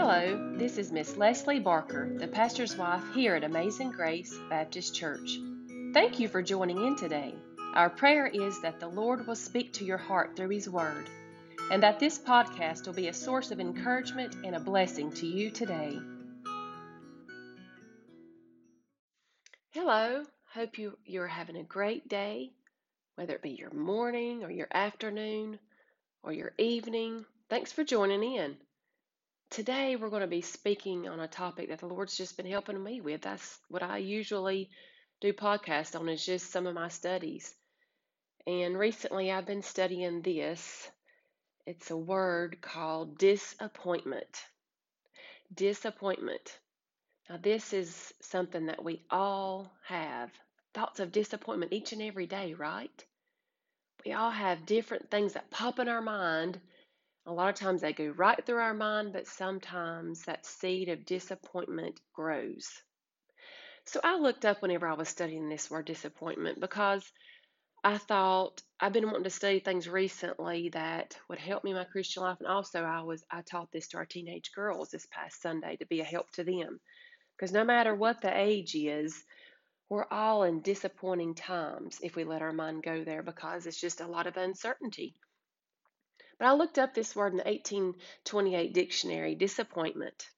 Hello, 0.00 0.54
this 0.56 0.78
is 0.78 0.92
Miss 0.92 1.16
Leslie 1.16 1.58
Barker, 1.58 2.16
the 2.18 2.28
pastor's 2.28 2.76
wife 2.76 3.02
here 3.16 3.34
at 3.34 3.42
Amazing 3.42 3.90
Grace 3.90 4.32
Baptist 4.48 4.94
Church. 4.94 5.40
Thank 5.92 6.20
you 6.20 6.28
for 6.28 6.40
joining 6.40 6.86
in 6.86 6.94
today. 6.94 7.34
Our 7.74 7.90
prayer 7.90 8.28
is 8.28 8.62
that 8.62 8.78
the 8.78 8.86
Lord 8.86 9.26
will 9.26 9.34
speak 9.34 9.72
to 9.72 9.84
your 9.84 9.98
heart 9.98 10.36
through 10.36 10.50
His 10.50 10.70
Word, 10.70 11.10
and 11.72 11.82
that 11.82 11.98
this 11.98 12.16
podcast 12.16 12.86
will 12.86 12.94
be 12.94 13.08
a 13.08 13.12
source 13.12 13.50
of 13.50 13.58
encouragement 13.58 14.36
and 14.44 14.54
a 14.54 14.60
blessing 14.60 15.10
to 15.14 15.26
you 15.26 15.50
today. 15.50 15.98
Hello, 19.70 20.22
hope 20.54 20.78
you, 20.78 20.96
you're 21.06 21.26
having 21.26 21.56
a 21.56 21.64
great 21.64 22.06
day, 22.06 22.52
whether 23.16 23.34
it 23.34 23.42
be 23.42 23.50
your 23.50 23.72
morning 23.72 24.44
or 24.44 24.50
your 24.52 24.68
afternoon 24.70 25.58
or 26.22 26.32
your 26.32 26.52
evening. 26.56 27.24
Thanks 27.50 27.72
for 27.72 27.82
joining 27.82 28.22
in. 28.22 28.58
Today, 29.50 29.96
we're 29.96 30.10
going 30.10 30.20
to 30.20 30.28
be 30.28 30.42
speaking 30.42 31.08
on 31.08 31.20
a 31.20 31.26
topic 31.26 31.70
that 31.70 31.78
the 31.78 31.86
Lord's 31.86 32.16
just 32.16 32.36
been 32.36 32.46
helping 32.46 32.82
me 32.82 33.00
with. 33.00 33.22
That's 33.22 33.58
what 33.68 33.82
I 33.82 33.96
usually 33.96 34.68
do 35.22 35.32
podcast 35.32 35.98
on, 35.98 36.08
is 36.10 36.24
just 36.24 36.52
some 36.52 36.66
of 36.66 36.74
my 36.74 36.88
studies. 36.88 37.54
And 38.46 38.78
recently, 38.78 39.32
I've 39.32 39.46
been 39.46 39.62
studying 39.62 40.20
this. 40.20 40.90
It's 41.66 41.90
a 41.90 41.96
word 41.96 42.58
called 42.60 43.16
disappointment. 43.16 44.44
Disappointment. 45.54 46.58
Now, 47.30 47.38
this 47.42 47.72
is 47.72 48.12
something 48.20 48.66
that 48.66 48.84
we 48.84 49.02
all 49.10 49.72
have 49.86 50.30
thoughts 50.74 51.00
of 51.00 51.10
disappointment 51.10 51.72
each 51.72 51.92
and 51.92 52.02
every 52.02 52.26
day, 52.26 52.52
right? 52.52 53.04
We 54.04 54.12
all 54.12 54.30
have 54.30 54.66
different 54.66 55.10
things 55.10 55.32
that 55.32 55.50
pop 55.50 55.78
in 55.78 55.88
our 55.88 56.02
mind 56.02 56.60
a 57.28 57.32
lot 57.32 57.50
of 57.50 57.54
times 57.56 57.82
they 57.82 57.92
go 57.92 58.06
right 58.08 58.44
through 58.44 58.56
our 58.58 58.74
mind, 58.74 59.12
but 59.12 59.26
sometimes 59.26 60.22
that 60.24 60.46
seed 60.46 60.88
of 60.88 61.04
disappointment 61.04 62.00
grows. 62.14 62.66
So 63.84 64.00
I 64.02 64.16
looked 64.16 64.46
up 64.46 64.62
whenever 64.62 64.88
I 64.88 64.94
was 64.94 65.10
studying 65.10 65.48
this 65.48 65.70
word 65.70 65.84
disappointment 65.84 66.58
because 66.58 67.04
I 67.84 67.98
thought 67.98 68.62
I've 68.80 68.94
been 68.94 69.06
wanting 69.06 69.24
to 69.24 69.30
study 69.30 69.60
things 69.60 69.88
recently 69.88 70.70
that 70.70 71.18
would 71.28 71.38
help 71.38 71.64
me 71.64 71.70
in 71.70 71.76
my 71.76 71.84
Christian 71.84 72.22
life, 72.22 72.38
and 72.40 72.48
also 72.48 72.82
I 72.82 73.02
was 73.02 73.22
I 73.30 73.42
taught 73.42 73.70
this 73.72 73.88
to 73.88 73.98
our 73.98 74.06
teenage 74.06 74.52
girls 74.54 74.90
this 74.90 75.06
past 75.12 75.42
Sunday 75.42 75.76
to 75.76 75.86
be 75.86 76.00
a 76.00 76.04
help 76.04 76.30
to 76.32 76.44
them, 76.44 76.80
because 77.36 77.52
no 77.52 77.62
matter 77.64 77.94
what 77.94 78.22
the 78.22 78.36
age 78.36 78.74
is, 78.74 79.22
we're 79.90 80.06
all 80.10 80.44
in 80.44 80.62
disappointing 80.62 81.34
times 81.34 81.98
if 82.02 82.16
we 82.16 82.24
let 82.24 82.42
our 82.42 82.52
mind 82.52 82.82
go 82.82 83.04
there 83.04 83.22
because 83.22 83.66
it's 83.66 83.80
just 83.80 84.00
a 84.00 84.08
lot 84.08 84.26
of 84.26 84.36
uncertainty. 84.36 85.14
But 86.38 86.46
I 86.46 86.52
looked 86.52 86.78
up 86.78 86.94
this 86.94 87.16
word 87.16 87.32
in 87.32 87.38
the 87.38 87.44
1828 87.44 88.72
dictionary 88.72 89.34
disappointment. 89.34 90.28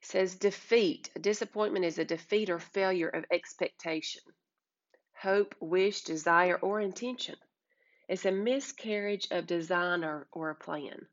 It 0.00 0.06
says 0.06 0.36
defeat. 0.36 1.10
A 1.16 1.18
disappointment 1.18 1.84
is 1.84 1.98
a 1.98 2.04
defeat 2.04 2.50
or 2.50 2.58
failure 2.58 3.08
of 3.08 3.24
expectation, 3.30 4.22
hope, 5.14 5.54
wish, 5.60 6.02
desire, 6.02 6.56
or 6.56 6.80
intention. 6.80 7.36
It's 8.08 8.24
a 8.24 8.32
miscarriage 8.32 9.28
of 9.30 9.46
design 9.46 10.04
or, 10.04 10.28
or 10.32 10.50
a 10.50 10.54
plan. 10.54 11.06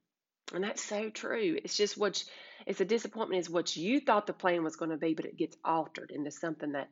And 0.54 0.64
that's 0.64 0.84
so 0.84 1.10
true. 1.10 1.60
It's 1.64 1.78
just 1.78 1.98
what 1.98 2.24
it's 2.66 2.82
a 2.82 2.86
disappointment 2.86 3.40
is 3.40 3.50
what 3.50 3.76
you 3.78 4.00
thought 4.00 4.28
the 4.28 4.34
plan 4.34 4.64
was 4.64 4.76
going 4.76 4.92
to 4.92 4.98
be, 4.98 5.14
but 5.14 5.26
it 5.26 5.38
gets 5.38 5.56
altered 5.64 6.12
into 6.12 6.32
something 6.32 6.74
that 6.74 6.90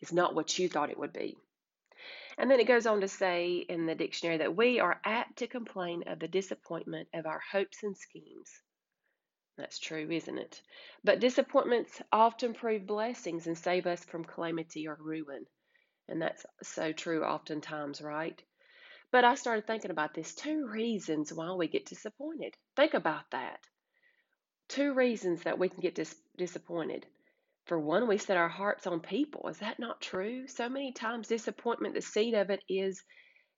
is 0.00 0.12
not 0.12 0.34
what 0.34 0.58
you 0.58 0.68
thought 0.68 0.90
it 0.90 0.98
would 0.98 1.12
be. 1.12 1.36
And 2.38 2.50
then 2.50 2.60
it 2.60 2.68
goes 2.68 2.86
on 2.86 3.00
to 3.02 3.08
say 3.08 3.56
in 3.56 3.86
the 3.86 3.96
dictionary 3.96 4.38
that 4.38 4.56
we 4.56 4.80
are 4.80 5.00
apt 5.04 5.38
to 5.38 5.48
complain 5.48 6.04
of 6.06 6.20
the 6.20 6.28
disappointment 6.28 7.08
of 7.12 7.26
our 7.26 7.40
hopes 7.40 7.82
and 7.82 7.96
schemes. 7.96 8.62
That's 9.56 9.80
true, 9.80 10.08
isn't 10.08 10.38
it? 10.38 10.62
But 11.02 11.18
disappointments 11.18 12.00
often 12.12 12.54
prove 12.54 12.86
blessings 12.86 13.48
and 13.48 13.58
save 13.58 13.88
us 13.88 14.04
from 14.04 14.24
calamity 14.24 14.86
or 14.86 14.96
ruin. 15.00 15.46
And 16.06 16.22
that's 16.22 16.46
so 16.62 16.92
true 16.92 17.24
oftentimes, 17.24 18.00
right? 18.00 18.40
But 19.10 19.24
I 19.24 19.34
started 19.34 19.66
thinking 19.66 19.90
about 19.90 20.14
this 20.14 20.34
two 20.34 20.68
reasons 20.68 21.32
why 21.32 21.52
we 21.52 21.66
get 21.66 21.86
disappointed. 21.86 22.56
Think 22.76 22.94
about 22.94 23.30
that. 23.32 23.60
Two 24.68 24.94
reasons 24.94 25.42
that 25.42 25.58
we 25.58 25.68
can 25.68 25.80
get 25.80 25.96
dis- 25.96 26.22
disappointed. 26.36 27.04
For 27.68 27.78
one, 27.78 28.08
we 28.08 28.16
set 28.16 28.38
our 28.38 28.48
hearts 28.48 28.86
on 28.86 29.00
people. 29.00 29.46
Is 29.48 29.58
that 29.58 29.78
not 29.78 30.00
true? 30.00 30.48
So 30.48 30.70
many 30.70 30.90
times, 30.90 31.28
disappointment, 31.28 31.94
the 31.94 32.00
seed 32.00 32.32
of 32.32 32.48
it 32.48 32.62
is 32.66 33.04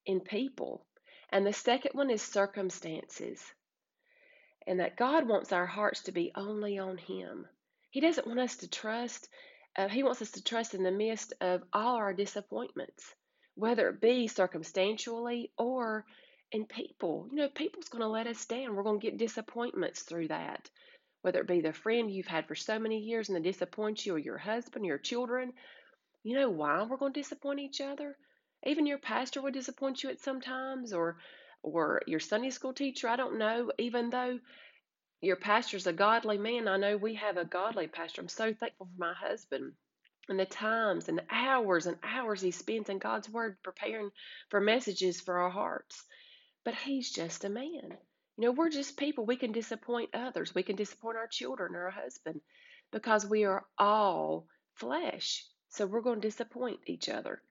in 0.04 0.21
people. 0.21 0.84
And 1.31 1.47
the 1.47 1.53
second 1.53 1.93
one 1.94 2.10
is 2.10 2.20
circumstances. 2.20 3.41
And 4.66 4.81
that 4.81 4.97
God 4.97 5.28
wants 5.28 5.53
our 5.53 5.65
hearts 5.65 6.03
to 6.03 6.12
be 6.12 6.32
only 6.34 6.76
on 6.76 6.99
Him. 6.99 7.47
He 7.91 8.00
doesn't 8.00 8.26
want 8.26 8.41
us 8.41 8.56
to 8.56 8.69
trust, 8.69 9.28
uh, 9.76 9.88
He 9.88 10.03
wants 10.03 10.20
us 10.20 10.32
to 10.32 10.43
trust 10.43 10.75
in 10.75 10.82
the 10.82 10.91
midst 10.91 11.32
of 11.41 11.62
all 11.72 11.94
our 11.94 12.12
disappointments, 12.12 13.15
whether 13.54 13.88
it 13.91 14.00
be 14.00 14.26
circumstantially 14.26 15.53
or 15.56 16.04
in 16.50 16.66
people. 16.66 17.28
You 17.31 17.37
know, 17.37 17.49
people's 17.49 17.88
going 17.88 18.03
to 18.03 18.09
let 18.09 18.26
us 18.26 18.44
down. 18.44 18.75
We're 18.75 18.82
going 18.82 18.99
to 18.99 19.06
get 19.06 19.19
disappointments 19.19 20.03
through 20.03 20.28
that 20.28 20.69
whether 21.22 21.41
it 21.41 21.47
be 21.47 21.60
the 21.60 21.72
friend 21.72 22.10
you've 22.10 22.26
had 22.26 22.47
for 22.47 22.54
so 22.54 22.78
many 22.78 22.98
years 22.98 23.28
and 23.28 23.36
they 23.36 23.50
disappoint 23.50 24.04
you, 24.04 24.14
or 24.14 24.19
your 24.19 24.38
husband, 24.38 24.84
or 24.84 24.88
your 24.88 24.98
children. 24.98 25.53
You 26.22 26.34
know 26.34 26.50
why 26.50 26.82
we're 26.82 26.97
going 26.97 27.12
to 27.12 27.20
disappoint 27.20 27.60
each 27.60 27.81
other? 27.81 28.16
Even 28.64 28.86
your 28.86 28.98
pastor 28.98 29.41
will 29.41 29.53
disappoint 29.53 30.03
you 30.03 30.10
at 30.10 30.20
some 30.20 30.41
times, 30.41 30.92
or 30.92 31.19
or 31.62 32.03
your 32.06 32.20
Sunday 32.20 32.50
school 32.50 32.72
teacher. 32.72 33.08
I 33.08 33.16
don't 33.16 33.38
know. 33.38 33.72
Even 33.78 34.10
though 34.10 34.38
your 35.20 35.36
pastor's 35.36 35.86
a 35.86 35.92
godly 35.92 36.38
man, 36.38 36.69
I 36.69 36.76
know 36.78 36.97
we 36.97 37.14
have 37.16 37.37
a 37.37 37.44
godly 37.44 37.87
pastor. 37.87 38.22
I'm 38.22 38.28
so 38.28 38.54
thankful 38.54 38.87
for 38.87 38.98
my 38.98 39.12
husband 39.12 39.75
and 40.28 40.38
the 40.38 40.47
times 40.47 41.08
and 41.08 41.19
the 41.19 41.25
hours 41.31 41.87
and 41.87 41.98
hours 42.02 42.41
he 42.41 42.52
spends 42.52 42.88
in 42.88 42.98
God's 42.98 43.28
Word 43.28 43.56
preparing 43.62 44.10
for 44.48 44.60
messages 44.60 45.20
for 45.20 45.38
our 45.38 45.50
hearts. 45.50 46.04
But 46.64 46.75
he's 46.75 47.10
just 47.10 47.44
a 47.44 47.48
man. 47.48 47.98
You 48.41 48.47
know, 48.47 48.53
we're 48.53 48.71
just 48.71 48.97
people. 48.97 49.27
We 49.27 49.37
can 49.37 49.53
disappoint 49.53 50.15
others. 50.15 50.55
We 50.55 50.62
can 50.62 50.75
disappoint 50.75 51.19
our 51.19 51.27
children 51.27 51.75
or 51.75 51.84
our 51.84 51.91
husband 51.91 52.41
because 52.91 53.27
we 53.27 53.45
are 53.45 53.67
all 53.77 54.47
flesh. 54.77 55.45
So 55.69 55.84
we're 55.84 56.01
going 56.01 56.23
to 56.23 56.27
disappoint 56.27 56.81
each 56.87 57.11
other. 57.11 57.43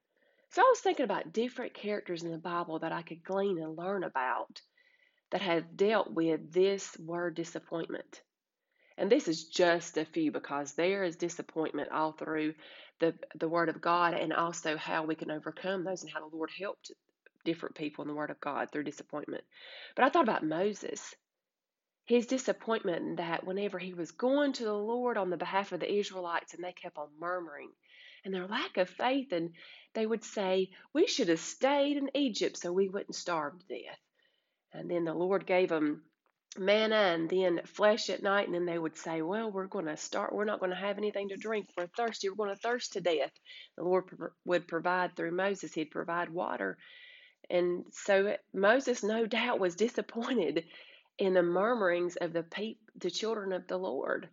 So 0.50 0.64
I 0.64 0.66
was 0.68 0.80
thinking 0.80 1.04
about 1.04 1.32
different 1.32 1.76
characters 1.76 2.24
in 2.24 2.32
the 2.32 2.40
Bible 2.40 2.80
that 2.80 2.92
I 2.92 3.04
could 3.04 3.24
glean 3.24 3.60
and 3.60 3.78
learn 3.78 4.04
about 4.04 4.62
that 5.30 5.44
have 5.44 5.78
dealt 5.78 6.12
with 6.12 6.52
this 6.52 6.98
word 6.98 7.36
disappointment. 7.36 8.24
And 8.98 9.12
this 9.12 9.28
is 9.28 9.44
just 9.44 9.96
a 10.00 10.06
few 10.06 10.32
because 10.32 10.74
there 10.74 11.04
is 11.04 11.18
disappointment 11.18 11.92
all 11.92 12.14
through 12.14 12.56
the, 13.00 13.14
the 13.36 13.48
Word 13.48 13.70
of 13.70 13.80
God 13.80 14.16
and 14.16 14.34
also 14.34 14.76
how 14.76 15.06
we 15.06 15.14
can 15.14 15.30
overcome 15.30 15.84
those 15.84 16.02
and 16.02 16.12
how 16.12 16.28
the 16.28 16.36
Lord 16.36 16.50
helped 16.60 16.92
different 17.46 17.76
people 17.76 18.04
in 18.04 18.08
the 18.08 18.16
Word 18.16 18.30
of 18.30 18.42
God 18.42 18.72
through 18.72 18.84
disappointment. 18.84 19.44
But 19.96 20.06
I 20.06 20.10
thought 20.10 20.24
about 20.24 20.46
Moses. 20.46 21.16
His 22.06 22.26
disappointment 22.26 23.18
that 23.18 23.46
whenever 23.46 23.78
he 23.78 23.94
was 23.94 24.12
going 24.12 24.54
to 24.54 24.64
the 24.64 24.74
Lord 24.74 25.18
on 25.18 25.30
the 25.30 25.38
behalf 25.38 25.72
of 25.72 25.80
the 25.80 25.94
Israelites 25.94 26.54
and 26.54 26.64
they 26.64 26.72
kept 26.72 26.98
on 26.98 27.08
murmuring 27.20 27.70
and 28.26 28.34
their 28.34 28.48
lack 28.48 28.78
of 28.78 28.90
faith, 28.90 29.32
and 29.32 29.52
they 29.94 30.06
would 30.06 30.24
say, 30.24 30.70
We 30.94 31.08
should 31.08 31.30
have 31.30 31.40
stayed 31.40 31.98
in 31.98 32.10
Egypt 32.16 32.58
so 32.58 32.74
we 32.74 32.90
wouldn't 32.90 33.16
starve 33.16 33.60
to 33.60 33.66
death. 33.68 34.00
And 34.74 34.90
then 34.90 35.06
the 35.06 35.14
Lord 35.14 35.46
gave 35.46 35.70
them 35.70 36.04
manna 36.58 36.96
and 36.96 37.30
then 37.30 37.62
flesh 37.66 38.10
at 38.10 38.24
night, 38.24 38.48
and 38.48 38.56
then 38.56 38.66
they 38.66 38.78
would 38.78 38.98
say, 38.98 39.22
Well, 39.22 39.52
we're 39.52 39.68
going 39.68 39.86
to 39.86 39.98
start, 39.98 40.34
we're 40.34 40.46
not 40.46 40.60
going 40.60 40.72
to 40.72 40.76
have 40.76 40.98
anything 40.98 41.30
to 41.30 41.38
drink. 41.38 41.68
We're 41.78 41.88
thirsty, 41.88 42.30
we're 42.30 42.36
going 42.36 42.56
to 42.56 42.62
thirst 42.62 42.94
to 42.94 43.02
death. 43.02 43.32
The 43.78 43.84
Lord 43.84 44.06
would 44.46 44.68
provide 44.68 45.16
through 45.16 45.32
Moses, 45.32 45.74
He'd 45.74 45.92
provide 45.92 46.30
water 46.30 46.78
and 47.50 47.86
so 47.92 48.38
Moses, 48.54 49.04
no 49.04 49.26
doubt, 49.26 49.60
was 49.60 49.76
disappointed 49.76 50.66
in 51.18 51.34
the 51.34 51.44
murmurings 51.44 52.16
of 52.16 52.34
the 52.34 52.44
pe- 52.44 52.78
the 52.96 53.12
children 53.12 53.54
of 53.54 53.68
the 53.68 53.78
Lord. 53.78 54.30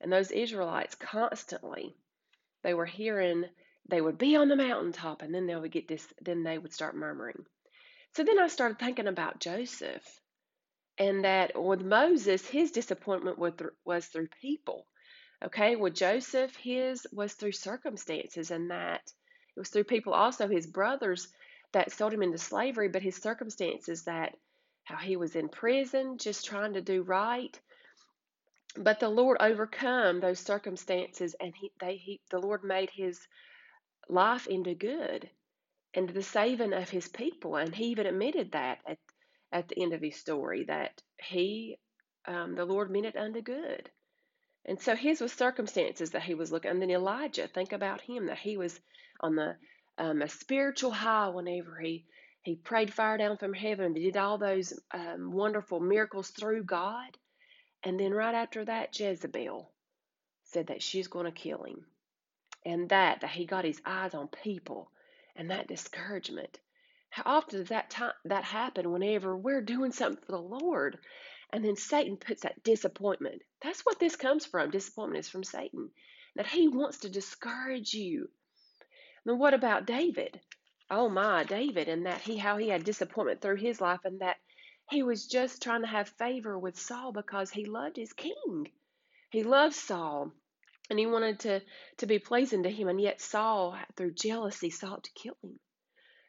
And 0.00 0.12
those 0.12 0.30
Israelites 0.30 0.94
constantly, 0.94 1.94
they 2.62 2.74
were 2.74 2.86
hearing 2.86 3.44
they 3.88 4.00
would 4.00 4.18
be 4.18 4.36
on 4.36 4.48
the 4.48 4.56
mountaintop 4.56 5.22
and 5.22 5.34
then 5.34 5.46
they 5.46 5.54
would 5.54 5.70
get 5.70 5.88
this 5.88 6.06
then 6.20 6.42
they 6.42 6.58
would 6.58 6.72
start 6.72 6.96
murmuring. 6.96 7.46
So 8.14 8.24
then 8.24 8.38
I 8.38 8.48
started 8.48 8.78
thinking 8.78 9.06
about 9.06 9.40
Joseph 9.40 10.20
and 10.98 11.24
that 11.24 11.60
with 11.60 11.82
Moses, 11.82 12.46
his 12.46 12.70
disappointment 12.70 13.38
was 13.38 14.06
through 14.06 14.28
people. 14.40 14.86
Okay, 15.44 15.76
with 15.76 15.94
Joseph, 15.94 16.56
his 16.56 17.06
was 17.12 17.34
through 17.34 17.52
circumstances, 17.52 18.50
and 18.50 18.70
that 18.70 19.02
it 19.54 19.60
was 19.60 19.68
through 19.68 19.84
people. 19.84 20.14
Also, 20.14 20.48
his 20.48 20.66
brothers 20.66 21.28
that 21.72 21.92
sold 21.92 22.12
him 22.12 22.22
into 22.22 22.38
slavery, 22.38 22.88
but 22.88 23.02
his 23.02 23.16
circumstances 23.16 24.04
that 24.04 24.34
how 24.84 24.96
he 24.96 25.16
was 25.16 25.34
in 25.36 25.48
prison 25.48 26.18
just 26.18 26.46
trying 26.46 26.74
to 26.74 26.80
do 26.80 27.02
right. 27.02 27.58
But 28.76 29.00
the 29.00 29.08
Lord 29.08 29.38
overcome 29.40 30.20
those 30.20 30.38
circumstances 30.38 31.34
and 31.40 31.54
he 31.56 31.72
they 31.80 31.96
he 31.96 32.20
the 32.30 32.38
Lord 32.38 32.62
made 32.62 32.90
his 32.90 33.18
life 34.08 34.46
into 34.46 34.74
good 34.74 35.28
and 35.94 36.08
the 36.08 36.22
saving 36.22 36.72
of 36.72 36.90
his 36.90 37.08
people. 37.08 37.56
And 37.56 37.74
he 37.74 37.86
even 37.86 38.06
admitted 38.06 38.52
that 38.52 38.78
at, 38.86 38.98
at 39.52 39.68
the 39.68 39.82
end 39.82 39.92
of 39.92 40.02
his 40.02 40.16
story 40.16 40.64
that 40.64 41.02
he 41.20 41.78
um, 42.26 42.54
the 42.54 42.64
Lord 42.64 42.90
meant 42.90 43.06
it 43.06 43.16
unto 43.16 43.40
good. 43.40 43.90
And 44.66 44.80
so 44.80 44.96
his 44.96 45.20
was 45.20 45.32
circumstances 45.32 46.10
that 46.10 46.22
he 46.22 46.34
was 46.34 46.52
looking. 46.52 46.70
And 46.72 46.82
then 46.82 46.90
Elijah, 46.90 47.48
think 47.48 47.72
about 47.72 48.00
him 48.00 48.26
that 48.26 48.38
he 48.38 48.56
was 48.56 48.78
on 49.20 49.36
the 49.36 49.56
um, 49.98 50.22
a 50.22 50.28
spiritual 50.28 50.90
high 50.90 51.28
whenever 51.28 51.78
he 51.78 52.04
he 52.42 52.54
prayed 52.54 52.94
fire 52.94 53.18
down 53.18 53.38
from 53.38 53.52
heaven 53.52 53.86
and 53.86 53.94
did 53.96 54.16
all 54.16 54.38
those 54.38 54.72
um, 54.92 55.32
wonderful 55.32 55.80
miracles 55.80 56.30
through 56.30 56.62
God. 56.62 57.16
And 57.82 57.98
then 57.98 58.12
right 58.14 58.34
after 58.34 58.64
that, 58.64 58.98
Jezebel 58.98 59.68
said 60.44 60.68
that 60.68 60.82
she's 60.82 61.08
going 61.08 61.26
to 61.26 61.32
kill 61.32 61.64
him, 61.64 61.84
and 62.64 62.88
that 62.90 63.20
that 63.22 63.30
he 63.30 63.46
got 63.46 63.64
his 63.64 63.80
eyes 63.84 64.14
on 64.14 64.28
people, 64.28 64.90
and 65.34 65.50
that 65.50 65.68
discouragement. 65.68 66.58
How 67.10 67.22
often 67.26 67.60
does 67.60 67.68
that 67.68 67.90
time 67.90 68.12
that 68.26 68.44
happen 68.44 68.92
whenever 68.92 69.36
we're 69.36 69.62
doing 69.62 69.92
something 69.92 70.22
for 70.24 70.32
the 70.32 70.38
Lord? 70.38 70.98
And 71.50 71.64
then 71.64 71.76
Satan 71.76 72.16
puts 72.16 72.42
that 72.42 72.62
disappointment. 72.62 73.42
That's 73.62 73.82
what 73.82 73.98
this 73.98 74.16
comes 74.16 74.44
from. 74.44 74.70
Disappointment 74.70 75.24
is 75.24 75.28
from 75.28 75.44
Satan. 75.44 75.90
That 76.34 76.46
he 76.46 76.68
wants 76.68 76.98
to 76.98 77.08
discourage 77.08 77.94
you. 77.94 78.28
Then 79.26 79.38
what 79.40 79.54
about 79.54 79.86
David? 79.86 80.40
Oh 80.88 81.08
my, 81.08 81.42
David, 81.42 81.88
and 81.88 82.06
that 82.06 82.20
he 82.20 82.36
how 82.36 82.58
he 82.58 82.68
had 82.68 82.84
disappointment 82.84 83.40
through 83.40 83.56
his 83.56 83.80
life 83.80 84.04
and 84.04 84.20
that 84.20 84.36
he 84.88 85.02
was 85.02 85.26
just 85.26 85.60
trying 85.60 85.80
to 85.80 85.88
have 85.88 86.08
favor 86.10 86.56
with 86.56 86.78
Saul 86.78 87.10
because 87.10 87.50
he 87.50 87.64
loved 87.64 87.96
his 87.96 88.12
king. 88.12 88.70
He 89.30 89.42
loved 89.42 89.74
Saul 89.74 90.32
and 90.88 90.98
he 90.98 91.06
wanted 91.06 91.40
to, 91.40 91.60
to 91.96 92.06
be 92.06 92.20
pleasing 92.20 92.62
to 92.62 92.70
him, 92.70 92.86
and 92.86 93.00
yet 93.00 93.20
Saul, 93.20 93.76
through 93.96 94.12
jealousy, 94.14 94.70
sought 94.70 95.02
to 95.02 95.10
kill 95.12 95.36
him. 95.42 95.58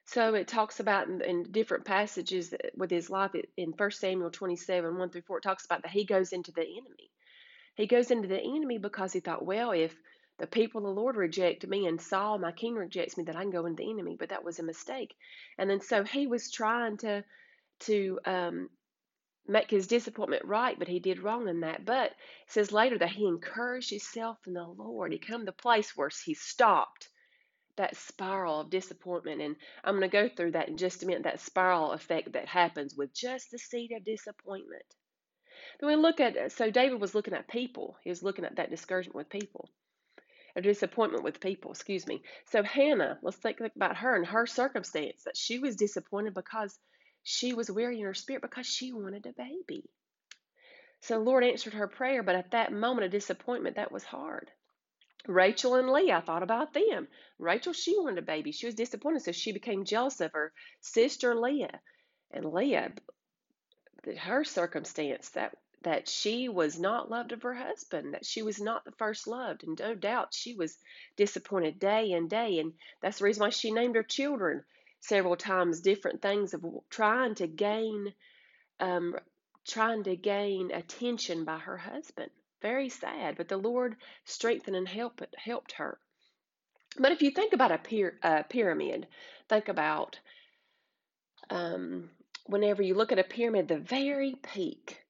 So 0.05 0.33
it 0.33 0.47
talks 0.47 0.79
about 0.79 1.07
in, 1.07 1.21
in 1.21 1.51
different 1.51 1.85
passages 1.85 2.51
with 2.75 2.89
his 2.89 3.11
life 3.11 3.35
in 3.57 3.73
1 3.77 3.91
Samuel 3.91 4.31
27 4.31 4.97
1 4.97 5.09
through 5.11 5.21
4, 5.21 5.37
it 5.37 5.41
talks 5.43 5.65
about 5.65 5.83
that 5.83 5.91
he 5.91 6.05
goes 6.05 6.33
into 6.33 6.51
the 6.51 6.63
enemy. 6.63 7.11
He 7.75 7.85
goes 7.85 8.09
into 8.09 8.27
the 8.27 8.41
enemy 8.41 8.79
because 8.79 9.13
he 9.13 9.19
thought, 9.19 9.45
well, 9.45 9.69
if 9.69 9.95
the 10.39 10.47
people 10.47 10.79
of 10.81 10.95
the 10.95 11.01
Lord 11.01 11.15
reject 11.15 11.67
me 11.67 11.87
and 11.87 11.99
Saul, 12.01 12.37
my 12.37 12.51
king, 12.51 12.75
rejects 12.75 13.17
me, 13.17 13.23
that 13.25 13.35
I 13.35 13.41
can 13.41 13.51
go 13.51 13.65
into 13.65 13.83
the 13.83 13.89
enemy. 13.89 14.15
But 14.19 14.29
that 14.29 14.43
was 14.43 14.59
a 14.59 14.63
mistake. 14.63 15.15
And 15.57 15.69
then 15.69 15.81
so 15.81 16.03
he 16.03 16.27
was 16.27 16.51
trying 16.51 16.97
to 16.97 17.23
to 17.81 18.19
um, 18.25 18.69
make 19.47 19.69
his 19.69 19.87
disappointment 19.87 20.45
right, 20.45 20.77
but 20.77 20.87
he 20.87 20.99
did 20.99 21.23
wrong 21.23 21.47
in 21.47 21.61
that. 21.61 21.85
But 21.85 22.11
says 22.47 22.71
later 22.71 22.97
that 22.99 23.09
he 23.09 23.25
encouraged 23.27 23.89
himself 23.91 24.37
in 24.47 24.53
the 24.53 24.65
Lord. 24.65 25.11
He 25.11 25.19
come 25.19 25.45
to 25.45 25.51
a 25.51 25.53
place 25.53 25.95
where 25.95 26.09
he 26.25 26.33
stopped 26.33 27.09
that 27.77 27.95
spiral 27.95 28.61
of 28.61 28.69
disappointment. 28.69 29.41
And 29.41 29.55
I'm 29.83 29.97
going 29.97 30.09
to 30.09 30.09
go 30.09 30.29
through 30.29 30.51
that 30.51 30.67
in 30.67 30.77
just 30.77 31.03
a 31.03 31.05
minute, 31.05 31.23
that 31.23 31.39
spiral 31.39 31.91
effect 31.91 32.33
that 32.33 32.47
happens 32.47 32.95
with 32.95 33.13
just 33.13 33.51
the 33.51 33.59
seed 33.59 33.91
of 33.91 34.03
disappointment. 34.03 34.85
Then 35.79 35.89
we 35.89 35.95
look 35.95 36.19
at, 36.19 36.51
so 36.51 36.71
David 36.71 36.99
was 36.99 37.15
looking 37.15 37.33
at 37.33 37.47
people. 37.47 37.97
He 38.03 38.09
was 38.09 38.23
looking 38.23 38.45
at 38.45 38.57
that 38.57 38.69
discouragement 38.69 39.15
with 39.15 39.29
people, 39.29 39.69
a 40.57 40.61
disappointment 40.61 41.23
with 41.23 41.39
people, 41.39 41.71
excuse 41.71 42.07
me. 42.07 42.23
So 42.51 42.63
Hannah, 42.63 43.19
let's 43.21 43.37
think 43.37 43.59
about 43.59 43.97
her 43.97 44.15
and 44.15 44.25
her 44.25 44.47
circumstance, 44.47 45.23
that 45.23 45.37
she 45.37 45.59
was 45.59 45.75
disappointed 45.75 46.33
because 46.33 46.77
she 47.21 47.53
was 47.53 47.69
weary 47.69 47.99
in 47.99 48.05
her 48.05 48.15
spirit 48.15 48.41
because 48.41 48.65
she 48.65 48.91
wanted 48.91 49.27
a 49.27 49.33
baby. 49.33 49.83
So 51.01 51.19
Lord 51.19 51.43
answered 51.43 51.75
her 51.75 51.87
prayer, 51.87 52.23
but 52.23 52.35
at 52.35 52.51
that 52.51 52.73
moment 52.73 53.05
of 53.05 53.11
disappointment, 53.11 53.75
that 53.75 53.91
was 53.91 54.03
hard. 54.03 54.49
Rachel 55.27 55.75
and 55.75 55.89
Leah, 55.91 56.17
I 56.17 56.21
thought 56.21 56.41
about 56.41 56.73
them. 56.73 57.07
Rachel, 57.37 57.73
she 57.73 57.95
wanted 57.99 58.17
a 58.17 58.23
baby. 58.23 58.51
She 58.51 58.65
was 58.65 58.75
disappointed, 58.75 59.21
so 59.21 59.33
she 59.33 59.51
became 59.51 59.85
jealous 59.85 60.21
of 60.21 60.31
her 60.31 60.53
sister 60.81 61.35
Leah. 61.35 61.79
And 62.31 62.51
Leah, 62.51 62.93
her 64.19 64.43
circumstance, 64.43 65.29
that 65.29 65.55
that 65.83 66.07
she 66.09 66.49
was 66.49 66.79
not 66.79 67.09
loved 67.09 67.31
of 67.31 67.43
her 67.43 67.53
husband, 67.53 68.13
that 68.13 68.25
she 68.25 68.41
was 68.41 68.59
not 68.59 68.83
the 68.83 68.91
first 68.91 69.27
loved, 69.27 69.63
and 69.63 69.79
no 69.79 69.93
doubt 69.93 70.33
she 70.33 70.53
was 70.55 70.77
disappointed 71.15 71.79
day 71.79 72.13
and 72.13 72.29
day, 72.29 72.59
and 72.59 72.73
that's 73.01 73.19
the 73.19 73.25
reason 73.25 73.41
why 73.41 73.49
she 73.49 73.71
named 73.71 73.95
her 73.95 74.03
children 74.03 74.63
several 74.99 75.35
times 75.35 75.81
different 75.81 76.21
things 76.21 76.53
of 76.53 76.65
trying 76.89 77.35
to 77.35 77.47
gain, 77.47 78.13
um, 78.79 79.15
trying 79.67 80.03
to 80.03 80.15
gain 80.15 80.71
attention 80.71 81.45
by 81.45 81.57
her 81.57 81.77
husband. 81.77 82.31
Very 82.61 82.89
sad, 82.89 83.37
but 83.37 83.47
the 83.47 83.57
Lord 83.57 83.95
strengthened 84.25 84.75
and 84.75 84.87
helped, 84.87 85.23
helped 85.37 85.73
her. 85.73 85.99
But 86.97 87.11
if 87.11 87.21
you 87.21 87.29
think 87.29 87.53
about 87.53 87.71
a, 87.71 87.77
pyra- 87.77 88.17
a 88.23 88.43
pyramid, 88.43 89.07
think 89.47 89.67
about 89.67 90.19
um, 91.51 92.09
whenever 92.47 92.81
you 92.81 92.95
look 92.95 93.11
at 93.11 93.19
a 93.19 93.23
pyramid, 93.23 93.67
the 93.67 93.77
very 93.77 94.35
peak. 94.53 95.03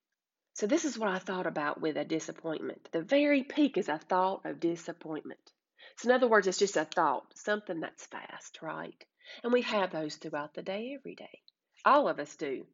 So, 0.58 0.66
this 0.66 0.86
is 0.86 0.98
what 0.98 1.10
I 1.10 1.20
thought 1.20 1.46
about 1.46 1.82
with 1.82 1.98
a 1.98 2.04
disappointment. 2.04 2.90
The 2.92 3.04
very 3.04 3.44
peak 3.44 3.78
is 3.78 3.90
a 3.90 4.00
thought 4.00 4.44
of 4.44 4.60
disappointment. 4.60 5.52
So, 5.98 6.10
in 6.10 6.16
other 6.16 6.28
words, 6.28 6.48
it's 6.48 6.58
just 6.58 6.78
a 6.78 6.86
thought, 6.86 7.26
something 7.36 7.80
that's 7.80 8.08
fast, 8.08 8.64
right? 8.64 9.06
And 9.44 9.54
we 9.54 9.62
have 9.62 9.92
those 9.92 10.16
throughout 10.16 10.56
the 10.56 10.64
day, 10.64 10.96
every 10.98 11.14
day. 11.14 11.44
All 11.86 12.10
of 12.10 12.18
us 12.18 12.36
do. 12.36 12.66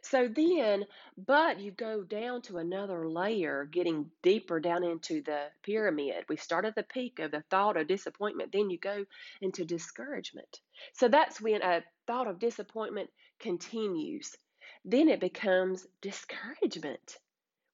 So 0.00 0.28
then, 0.28 0.84
but 1.18 1.58
you 1.58 1.72
go 1.72 2.04
down 2.04 2.42
to 2.42 2.58
another 2.58 3.08
layer, 3.08 3.64
getting 3.64 4.12
deeper 4.22 4.60
down 4.60 4.84
into 4.84 5.20
the 5.20 5.46
pyramid. 5.64 6.26
We 6.28 6.36
start 6.36 6.64
at 6.64 6.76
the 6.76 6.84
peak 6.84 7.18
of 7.18 7.32
the 7.32 7.42
thought 7.50 7.76
of 7.76 7.88
disappointment, 7.88 8.52
then 8.52 8.70
you 8.70 8.78
go 8.78 9.06
into 9.40 9.64
discouragement. 9.64 10.60
So 10.92 11.08
that's 11.08 11.40
when 11.40 11.62
a 11.62 11.82
thought 12.06 12.28
of 12.28 12.38
disappointment 12.38 13.10
continues. 13.40 14.36
Then 14.84 15.08
it 15.08 15.18
becomes 15.18 15.86
discouragement, 16.00 17.18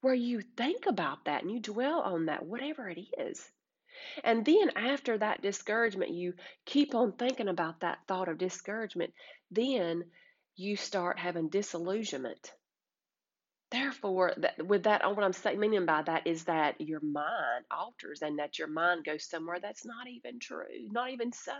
where 0.01 0.15
you 0.15 0.41
think 0.57 0.87
about 0.87 1.25
that 1.25 1.43
and 1.43 1.51
you 1.51 1.61
dwell 1.61 2.01
on 2.01 2.27
that, 2.27 2.45
whatever 2.45 2.89
it 2.89 2.99
is. 3.19 3.51
And 4.25 4.45
then 4.45 4.71
after 4.77 5.19
that 5.19 5.43
discouragement, 5.43 6.13
you 6.13 6.35
keep 6.65 6.95
on 6.95 7.13
thinking 7.13 7.49
about 7.49 7.81
that 7.81 7.99
thought 8.07 8.29
of 8.29 8.39
discouragement, 8.39 9.13
then 9.51 10.05
you 10.57 10.77
start 10.77 11.19
having 11.19 11.49
disillusionment. 11.49 12.53
Therefore, 13.71 14.35
that, 14.39 14.67
with 14.67 14.85
that, 14.85 15.03
what 15.15 15.25
I'm 15.25 15.33
saying, 15.33 15.61
meaning 15.61 15.87
by 15.87 16.03
that 16.03 16.27
is 16.27 16.45
that 16.45 16.81
your 16.81 17.01
mind 17.01 17.65
alters 17.71 18.21
and 18.23 18.39
that 18.41 18.59
your 18.59 18.69
mind 18.69 19.05
goes 19.05 19.25
somewhere 19.25 19.61
that's 19.61 19.85
not 19.85 20.09
even 20.09 20.41
true, 20.41 20.89
not 20.91 21.11
even 21.11 21.33
so, 21.33 21.53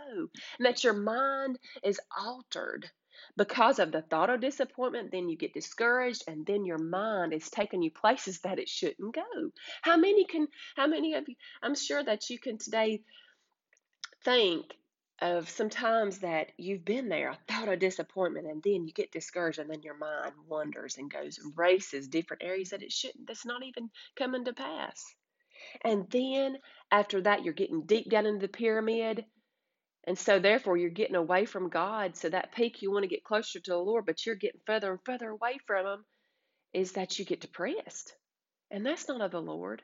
and 0.57 0.65
that 0.65 0.83
your 0.83 0.93
mind 0.93 1.57
is 1.83 2.01
altered 2.19 2.89
because 3.37 3.79
of 3.79 3.91
the 3.93 4.01
thought 4.01 4.29
of 4.29 4.41
disappointment. 4.41 5.11
Then 5.11 5.29
you 5.29 5.37
get 5.37 5.53
discouraged, 5.53 6.23
and 6.27 6.45
then 6.45 6.65
your 6.65 6.79
mind 6.79 7.33
is 7.33 7.49
taking 7.49 7.81
you 7.81 7.91
places 7.91 8.39
that 8.39 8.59
it 8.59 8.67
shouldn't 8.67 9.15
go. 9.15 9.51
How 9.81 9.95
many 9.95 10.25
can? 10.25 10.47
How 10.75 10.87
many 10.87 11.13
of 11.13 11.29
you? 11.29 11.35
I'm 11.63 11.75
sure 11.75 12.03
that 12.03 12.29
you 12.29 12.39
can 12.39 12.57
today 12.57 13.03
think 14.25 14.65
of 15.21 15.49
sometimes 15.49 16.19
that 16.19 16.51
you've 16.57 16.83
been 16.83 17.07
there, 17.09 17.29
a 17.29 17.37
thought 17.47 17.69
of 17.69 17.79
disappointment, 17.79 18.47
and 18.47 18.61
then 18.63 18.87
you 18.87 18.93
get 18.93 19.11
discouraged, 19.11 19.59
and 19.59 19.69
then 19.69 19.83
your 19.83 19.97
mind 19.97 20.33
wanders 20.47 20.97
and 20.97 21.11
goes 21.11 21.37
and 21.37 21.53
races 21.55 22.07
different 22.07 22.43
areas 22.43 22.69
that 22.71 22.83
it 22.83 22.91
shouldn't, 22.91 23.27
that's 23.27 23.45
not 23.45 23.63
even 23.63 23.89
coming 24.15 24.45
to 24.45 24.53
pass. 24.53 25.03
And 25.83 26.09
then 26.09 26.57
after 26.91 27.21
that, 27.21 27.43
you're 27.43 27.53
getting 27.53 27.85
deep 27.85 28.09
down 28.09 28.25
into 28.25 28.41
the 28.41 28.47
pyramid. 28.47 29.25
And 30.05 30.17
so, 30.17 30.39
therefore, 30.39 30.77
you're 30.77 30.89
getting 30.89 31.15
away 31.15 31.45
from 31.45 31.69
God. 31.69 32.17
So, 32.17 32.29
that 32.29 32.53
peak, 32.53 32.81
you 32.81 32.91
want 32.91 33.03
to 33.03 33.09
get 33.09 33.23
closer 33.23 33.59
to 33.59 33.71
the 33.71 33.77
Lord, 33.77 34.05
but 34.07 34.25
you're 34.25 34.35
getting 34.35 34.61
further 34.65 34.91
and 34.91 34.99
further 35.05 35.29
away 35.29 35.59
from 35.67 35.85
Him, 35.85 36.05
is 36.73 36.93
that 36.93 37.19
you 37.19 37.25
get 37.25 37.41
depressed. 37.41 38.13
And 38.71 38.85
that's 38.85 39.07
not 39.07 39.21
of 39.21 39.31
the 39.31 39.41
Lord 39.41 39.83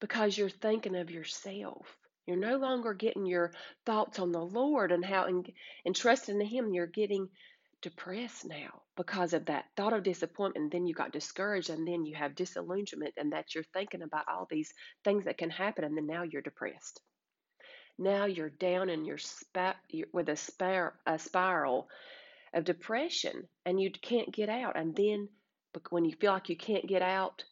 because 0.00 0.36
you're 0.36 0.48
thinking 0.48 0.96
of 0.96 1.10
yourself. 1.10 1.96
You're 2.26 2.36
no 2.36 2.56
longer 2.56 2.94
getting 2.94 3.26
your 3.26 3.52
thoughts 3.84 4.20
on 4.20 4.30
the 4.30 4.44
Lord 4.44 4.92
and 4.92 5.04
how 5.04 5.24
and, 5.24 5.96
trusting 5.96 6.40
in 6.40 6.46
Him. 6.46 6.72
You're 6.72 6.86
getting 6.86 7.28
depressed 7.80 8.44
now 8.44 8.82
because 8.96 9.32
of 9.32 9.46
that 9.46 9.64
thought 9.76 9.92
of 9.92 10.04
disappointment. 10.04 10.62
And 10.64 10.70
then 10.70 10.86
you 10.86 10.94
got 10.94 11.12
discouraged, 11.12 11.70
and 11.70 11.86
then 11.86 12.06
you 12.06 12.14
have 12.14 12.36
disillusionment, 12.36 13.14
and 13.16 13.32
that 13.32 13.54
you're 13.54 13.64
thinking 13.64 14.02
about 14.02 14.28
all 14.28 14.46
these 14.48 14.72
things 15.02 15.24
that 15.24 15.36
can 15.36 15.50
happen, 15.50 15.82
and 15.82 15.96
then 15.96 16.06
now 16.06 16.22
you're 16.22 16.42
depressed. 16.42 17.00
Now 17.98 18.26
you're 18.26 18.50
down 18.50 18.88
in 18.88 19.04
your 19.04 19.18
spa- 19.18 19.74
with 20.12 20.28
a, 20.28 20.92
a 21.06 21.18
spiral 21.18 21.88
of 22.54 22.64
depression, 22.64 23.48
and 23.66 23.80
you 23.80 23.90
can't 23.90 24.32
get 24.32 24.48
out. 24.48 24.76
And 24.76 24.94
then, 24.94 25.28
when 25.90 26.04
you 26.04 26.14
feel 26.14 26.32
like 26.32 26.48
you 26.48 26.56
can't 26.56 26.86
get 26.86 27.02
out, 27.02 27.44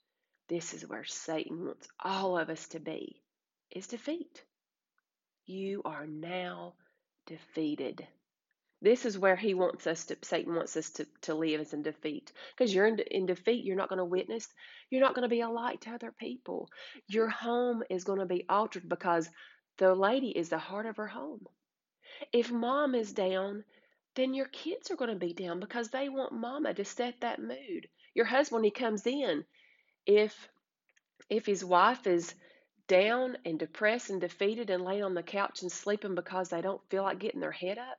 this 0.48 0.74
is 0.74 0.86
where 0.86 1.04
Satan 1.04 1.66
wants 1.66 1.88
all 1.98 2.38
of 2.38 2.50
us 2.50 2.68
to 2.68 2.78
be: 2.78 3.20
is 3.72 3.88
defeat 3.88 4.44
you 5.50 5.82
are 5.84 6.06
now 6.06 6.74
defeated. 7.26 8.06
This 8.82 9.06
is 9.06 9.18
where 9.18 9.36
he 9.36 9.54
wants 9.54 9.86
us 9.86 10.06
to, 10.06 10.18
Satan 10.22 10.54
wants 10.54 10.76
us 10.76 10.90
to, 10.92 11.06
to 11.22 11.34
live 11.34 11.60
as 11.60 11.74
in 11.74 11.82
defeat. 11.82 12.32
Because 12.56 12.74
you're 12.74 12.86
in, 12.86 13.00
in 13.00 13.26
defeat, 13.26 13.64
you're 13.64 13.76
not 13.76 13.90
going 13.90 13.98
to 13.98 14.06
witness. 14.06 14.48
You're 14.90 15.02
not 15.02 15.14
going 15.14 15.24
to 15.24 15.30
be 15.30 15.42
a 15.42 15.50
light 15.50 15.82
to 15.82 15.90
other 15.92 16.12
people. 16.18 16.68
Your 17.08 17.28
home 17.28 17.82
is 17.90 18.04
going 18.04 18.20
to 18.20 18.26
be 18.26 18.46
altered 18.48 18.88
because 18.88 19.30
the 19.78 19.94
lady 19.94 20.30
is 20.30 20.50
the 20.50 20.58
heart 20.58 20.86
of 20.86 20.98
her 20.98 21.08
home. 21.08 21.46
If 22.32 22.50
mom 22.52 22.94
is 22.94 23.12
down, 23.12 23.64
then 24.16 24.34
your 24.34 24.46
kids 24.48 24.90
are 24.90 24.96
going 24.96 25.10
to 25.10 25.16
be 25.16 25.34
down 25.34 25.60
because 25.60 25.90
they 25.90 26.08
want 26.08 26.32
mama 26.32 26.74
to 26.74 26.84
set 26.84 27.20
that 27.20 27.40
mood. 27.40 27.88
Your 28.14 28.26
husband, 28.26 28.58
when 28.58 28.64
he 28.64 28.70
comes 28.72 29.06
in, 29.06 29.44
If 30.06 30.48
if 31.30 31.46
his 31.46 31.64
wife 31.64 32.06
is 32.06 32.34
down 32.90 33.38
and 33.44 33.56
depressed 33.56 34.10
and 34.10 34.20
defeated 34.20 34.68
and 34.68 34.84
laying 34.84 35.04
on 35.04 35.14
the 35.14 35.22
couch 35.22 35.62
and 35.62 35.70
sleeping 35.70 36.16
because 36.16 36.48
they 36.48 36.60
don't 36.60 36.82
feel 36.90 37.04
like 37.04 37.20
getting 37.20 37.40
their 37.40 37.52
head 37.52 37.78
up, 37.78 37.98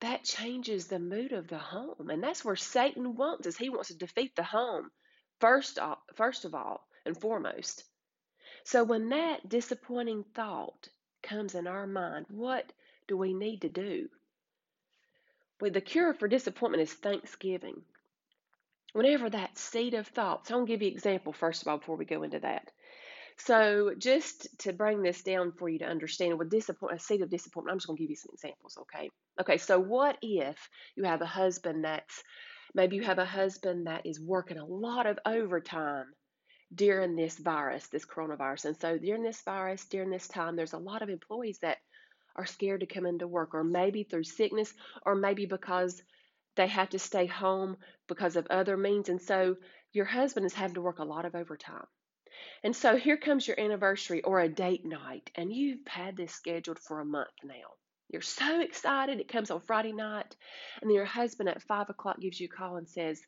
that 0.00 0.24
changes 0.24 0.88
the 0.88 0.98
mood 0.98 1.30
of 1.30 1.46
the 1.46 1.58
home. 1.58 2.10
And 2.10 2.20
that's 2.20 2.44
where 2.44 2.56
Satan 2.56 3.14
wants 3.14 3.46
us. 3.46 3.56
He 3.56 3.70
wants 3.70 3.88
to 3.88 3.96
defeat 3.96 4.34
the 4.34 4.42
home 4.42 4.90
first, 5.38 5.78
off, 5.78 5.98
first 6.16 6.44
of 6.44 6.56
all 6.56 6.88
and 7.06 7.18
foremost. 7.20 7.84
So 8.64 8.82
when 8.82 9.10
that 9.10 9.48
disappointing 9.48 10.24
thought 10.34 10.88
comes 11.22 11.54
in 11.54 11.68
our 11.68 11.86
mind, 11.86 12.26
what 12.30 12.72
do 13.06 13.16
we 13.16 13.32
need 13.32 13.60
to 13.60 13.68
do? 13.68 14.08
Well, 15.60 15.70
the 15.70 15.80
cure 15.80 16.14
for 16.14 16.26
disappointment 16.26 16.82
is 16.82 16.92
thanksgiving. 16.92 17.82
Whenever 18.92 19.30
that 19.30 19.56
seed 19.56 19.94
of 19.94 20.10
I'm 20.16 20.38
going 20.48 20.66
to 20.66 20.72
give 20.72 20.82
you 20.82 20.88
an 20.88 20.94
example 20.94 21.32
first 21.32 21.62
of 21.62 21.68
all 21.68 21.78
before 21.78 21.96
we 21.96 22.04
go 22.04 22.24
into 22.24 22.40
that. 22.40 22.72
So 23.38 23.92
just 23.96 24.48
to 24.60 24.72
bring 24.72 25.02
this 25.02 25.22
down 25.22 25.52
for 25.52 25.68
you 25.68 25.78
to 25.78 25.86
understand, 25.86 26.38
with 26.38 26.50
disappointment, 26.50 27.00
a 27.00 27.04
seed 27.04 27.22
of 27.22 27.30
disappointment, 27.30 27.72
I'm 27.72 27.78
just 27.78 27.88
to 27.88 27.94
give 27.94 28.10
you 28.10 28.16
some 28.16 28.32
examples, 28.32 28.76
okay? 28.82 29.10
Okay, 29.40 29.58
so 29.58 29.78
what 29.78 30.18
if 30.22 30.56
you 30.96 31.04
have 31.04 31.22
a 31.22 31.26
husband 31.26 31.84
that's 31.84 32.22
maybe 32.74 32.96
you 32.96 33.02
have 33.02 33.18
a 33.18 33.24
husband 33.24 33.86
that 33.86 34.06
is 34.06 34.20
working 34.20 34.58
a 34.58 34.64
lot 34.64 35.06
of 35.06 35.18
overtime 35.24 36.06
during 36.74 37.16
this 37.16 37.38
virus, 37.38 37.86
this 37.88 38.04
coronavirus. 38.04 38.66
And 38.66 38.76
so 38.76 38.98
during 38.98 39.22
this 39.22 39.40
virus, 39.42 39.84
during 39.86 40.10
this 40.10 40.28
time, 40.28 40.56
there's 40.56 40.74
a 40.74 40.78
lot 40.78 41.02
of 41.02 41.08
employees 41.08 41.58
that 41.62 41.78
are 42.36 42.46
scared 42.46 42.80
to 42.80 42.86
come 42.86 43.06
into 43.06 43.26
work, 43.26 43.54
or 43.54 43.64
maybe 43.64 44.02
through 44.02 44.24
sickness, 44.24 44.72
or 45.06 45.14
maybe 45.14 45.46
because 45.46 46.02
they 46.56 46.66
have 46.66 46.90
to 46.90 46.98
stay 46.98 47.26
home 47.26 47.76
because 48.06 48.36
of 48.36 48.46
other 48.50 48.76
means. 48.76 49.08
And 49.08 49.20
so 49.20 49.56
your 49.92 50.04
husband 50.04 50.44
is 50.44 50.54
having 50.54 50.74
to 50.74 50.82
work 50.82 50.98
a 50.98 51.04
lot 51.04 51.24
of 51.24 51.34
overtime. 51.34 51.86
And 52.62 52.74
so 52.74 52.96
here 52.96 53.16
comes 53.16 53.46
your 53.46 53.58
anniversary 53.58 54.22
or 54.22 54.40
a 54.40 54.48
date 54.48 54.84
night, 54.84 55.30
and 55.34 55.52
you've 55.52 55.86
had 55.86 56.16
this 56.16 56.32
scheduled 56.32 56.78
for 56.78 57.00
a 57.00 57.04
month 57.04 57.28
now. 57.44 57.74
You're 58.08 58.22
so 58.22 58.60
excited. 58.60 59.20
It 59.20 59.28
comes 59.28 59.50
on 59.50 59.60
Friday 59.60 59.92
night, 59.92 60.34
and 60.80 60.90
then 60.90 60.94
your 60.94 61.04
husband 61.04 61.48
at 61.48 61.62
five 61.62 61.90
o'clock 61.90 62.20
gives 62.20 62.40
you 62.40 62.48
a 62.52 62.56
call 62.56 62.76
and 62.76 62.88
says, 62.88 63.20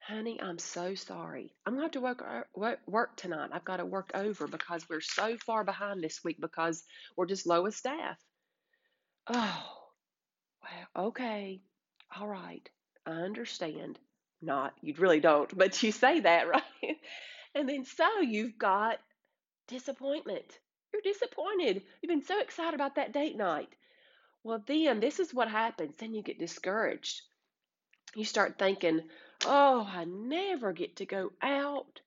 Honey, 0.00 0.40
I'm 0.40 0.58
so 0.58 0.94
sorry. 0.94 1.52
I'm 1.66 1.74
going 1.74 1.80
to 1.80 1.84
have 1.86 1.92
to 1.92 2.00
work, 2.00 2.22
uh, 2.22 2.42
work, 2.54 2.78
work 2.86 3.16
tonight. 3.16 3.50
I've 3.52 3.64
got 3.64 3.78
to 3.78 3.84
work 3.84 4.10
over 4.14 4.46
because 4.46 4.88
we're 4.88 5.00
so 5.00 5.36
far 5.38 5.64
behind 5.64 6.02
this 6.02 6.22
week 6.22 6.40
because 6.40 6.84
we're 7.16 7.26
just 7.26 7.46
low 7.46 7.66
as 7.66 7.74
staff. 7.76 8.16
Oh, 9.28 9.66
well, 10.62 11.06
okay. 11.08 11.60
All 12.18 12.28
right. 12.28 12.68
I 13.06 13.10
understand. 13.12 13.98
Not, 14.42 14.74
you 14.82 14.94
really 14.98 15.20
don't, 15.20 15.56
but 15.56 15.82
you 15.82 15.92
say 15.92 16.20
that, 16.20 16.48
right? 16.48 16.96
And 17.56 17.66
then 17.66 17.86
so 17.86 18.20
you've 18.20 18.58
got 18.58 18.98
disappointment. 19.66 20.44
You're 20.92 21.00
disappointed. 21.02 21.82
You've 22.00 22.10
been 22.10 22.22
so 22.22 22.38
excited 22.38 22.74
about 22.74 22.96
that 22.96 23.14
date 23.14 23.36
night. 23.36 23.74
Well, 24.44 24.62
then 24.66 25.00
this 25.00 25.18
is 25.18 25.32
what 25.32 25.48
happens. 25.50 25.96
Then 25.98 26.14
you 26.14 26.22
get 26.22 26.38
discouraged. 26.38 27.22
You 28.14 28.24
start 28.24 28.58
thinking, 28.58 29.00
oh, 29.46 29.88
I 29.90 30.04
never 30.04 30.72
get 30.74 30.96
to 30.96 31.06
go 31.06 31.30
out. 31.42 32.00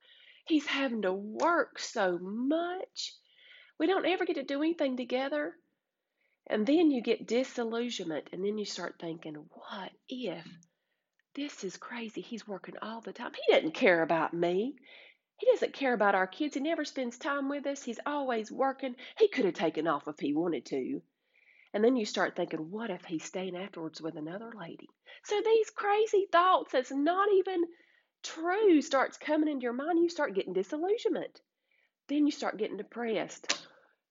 He's 0.46 0.66
having 0.66 1.02
to 1.02 1.12
work 1.12 1.80
so 1.80 2.16
much. 2.20 3.12
We 3.78 3.88
don't 3.88 4.06
ever 4.06 4.24
get 4.24 4.36
to 4.36 4.44
do 4.44 4.62
anything 4.62 4.96
together. 4.96 5.54
And 6.46 6.64
then 6.66 6.90
you 6.90 7.02
get 7.02 7.26
disillusionment, 7.26 8.28
and 8.32 8.44
then 8.44 8.56
you 8.56 8.64
start 8.64 8.96
thinking, 9.00 9.34
what 9.34 9.90
if 10.08 10.44
this 11.34 11.64
is 11.64 11.76
crazy? 11.76 12.20
He's 12.20 12.48
working 12.48 12.76
all 12.82 13.00
the 13.00 13.12
time. 13.12 13.32
He 13.46 13.52
doesn't 13.52 13.74
care 13.74 14.02
about 14.02 14.32
me. 14.32 14.76
He 15.40 15.46
doesn't 15.46 15.72
care 15.72 15.94
about 15.94 16.14
our 16.14 16.26
kids. 16.26 16.54
He 16.54 16.60
never 16.60 16.84
spends 16.84 17.16
time 17.16 17.48
with 17.48 17.66
us. 17.66 17.82
He's 17.82 17.98
always 18.04 18.52
working. 18.52 18.94
He 19.18 19.28
could 19.28 19.46
have 19.46 19.54
taken 19.54 19.86
off 19.86 20.06
if 20.06 20.18
he 20.18 20.34
wanted 20.34 20.66
to. 20.66 21.00
And 21.72 21.82
then 21.82 21.96
you 21.96 22.04
start 22.04 22.36
thinking, 22.36 22.70
what 22.70 22.90
if 22.90 23.06
he's 23.06 23.24
staying 23.24 23.56
afterwards 23.56 24.02
with 24.02 24.16
another 24.16 24.52
lady? 24.54 24.90
So 25.24 25.40
these 25.42 25.70
crazy 25.70 26.26
thoughts 26.30 26.72
that's 26.72 26.90
not 26.90 27.32
even 27.32 27.64
true 28.22 28.82
starts 28.82 29.16
coming 29.16 29.48
into 29.48 29.62
your 29.62 29.72
mind. 29.72 29.98
You 29.98 30.10
start 30.10 30.34
getting 30.34 30.52
disillusionment. 30.52 31.40
Then 32.08 32.26
you 32.26 32.32
start 32.32 32.58
getting 32.58 32.76
depressed. 32.76 33.66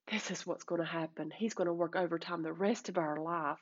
This 0.08 0.32
is 0.32 0.48
what's 0.48 0.64
going 0.64 0.82
to 0.82 0.88
happen. 0.88 1.32
He's 1.38 1.54
going 1.54 1.68
to 1.68 1.74
work 1.74 1.96
overtime 1.96 2.42
the 2.42 2.52
rest 2.52 2.90
of 2.90 2.98
our 2.98 3.18
life. 3.18 3.60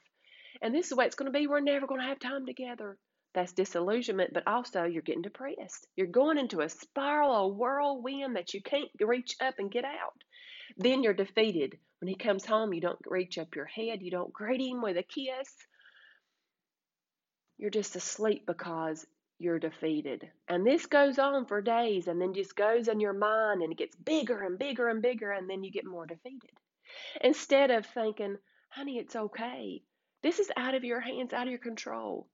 And 0.62 0.74
this 0.74 0.86
is 0.86 0.90
the 0.92 0.96
way 0.96 1.06
it's 1.06 1.16
going 1.16 1.32
to 1.32 1.38
be. 1.38 1.48
We're 1.48 1.60
never 1.60 1.86
going 1.86 2.00
to 2.00 2.08
have 2.08 2.20
time 2.20 2.46
together. 2.46 2.98
That's 3.34 3.54
disillusionment, 3.54 4.34
but 4.34 4.48
also 4.48 4.84
you're 4.86 5.02
getting 5.02 5.22
depressed. 5.22 5.88
You're 5.96 6.08
going 6.08 6.38
into 6.38 6.62
a 6.62 6.70
spiral, 6.70 7.36
a 7.36 7.48
whirlwind 7.48 8.36
that 8.36 8.54
you 8.54 8.62
can't 8.62 8.90
reach 9.00 9.36
up 9.40 9.56
and 9.60 9.72
get 9.72 9.86
out. 9.86 10.24
Then 10.78 11.04
you're 11.04 11.14
defeated. 11.14 11.78
When 12.00 12.08
he 12.08 12.16
comes 12.16 12.46
home, 12.46 12.74
you 12.74 12.82
don't 12.82 13.00
reach 13.06 13.38
up 13.38 13.56
your 13.56 13.66
head, 13.66 14.02
you 14.02 14.12
don't 14.12 14.34
greet 14.34 14.62
him 14.62 14.82
with 14.82 14.98
a 14.98 15.04
kiss. 15.04 15.54
You're 17.58 17.72
just 17.72 17.96
asleep 17.96 18.46
because 18.46 19.06
you're 19.40 19.60
defeated. 19.60 20.30
And 20.48 20.66
this 20.66 20.86
goes 20.86 21.20
on 21.20 21.46
for 21.46 21.62
days 21.62 22.08
and 22.08 22.22
then 22.22 22.34
just 22.34 22.56
goes 22.56 22.88
in 22.88 23.00
your 23.00 23.14
mind 23.14 23.62
and 23.62 23.72
it 23.72 23.78
gets 23.78 23.96
bigger 23.96 24.42
and 24.42 24.58
bigger 24.58 24.90
and 24.90 25.02
bigger, 25.02 25.32
and 25.32 25.50
then 25.50 25.64
you 25.64 25.72
get 25.72 25.86
more 25.86 26.06
defeated. 26.06 26.52
Instead 27.22 27.72
of 27.72 27.86
thinking, 27.86 28.38
honey, 28.70 28.98
it's 28.98 29.16
okay. 29.16 29.82
This 30.24 30.40
is 30.40 30.52
out 30.58 30.76
of 30.76 30.84
your 30.84 31.00
hands, 31.00 31.34
out 31.34 31.48
of 31.48 31.52
your 31.52 31.60
control. 31.60 32.28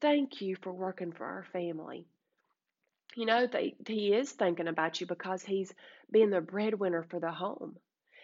Thank 0.00 0.40
you 0.40 0.56
for 0.56 0.72
working 0.72 1.12
for 1.12 1.24
our 1.24 1.44
family. 1.52 2.06
You 3.16 3.26
know, 3.26 3.46
they, 3.46 3.74
he 3.86 4.14
is 4.14 4.30
thinking 4.30 4.68
about 4.68 5.00
you 5.00 5.06
because 5.06 5.42
he's 5.42 5.72
being 6.10 6.30
the 6.30 6.40
breadwinner 6.40 7.02
for 7.02 7.18
the 7.18 7.32
home. 7.32 7.76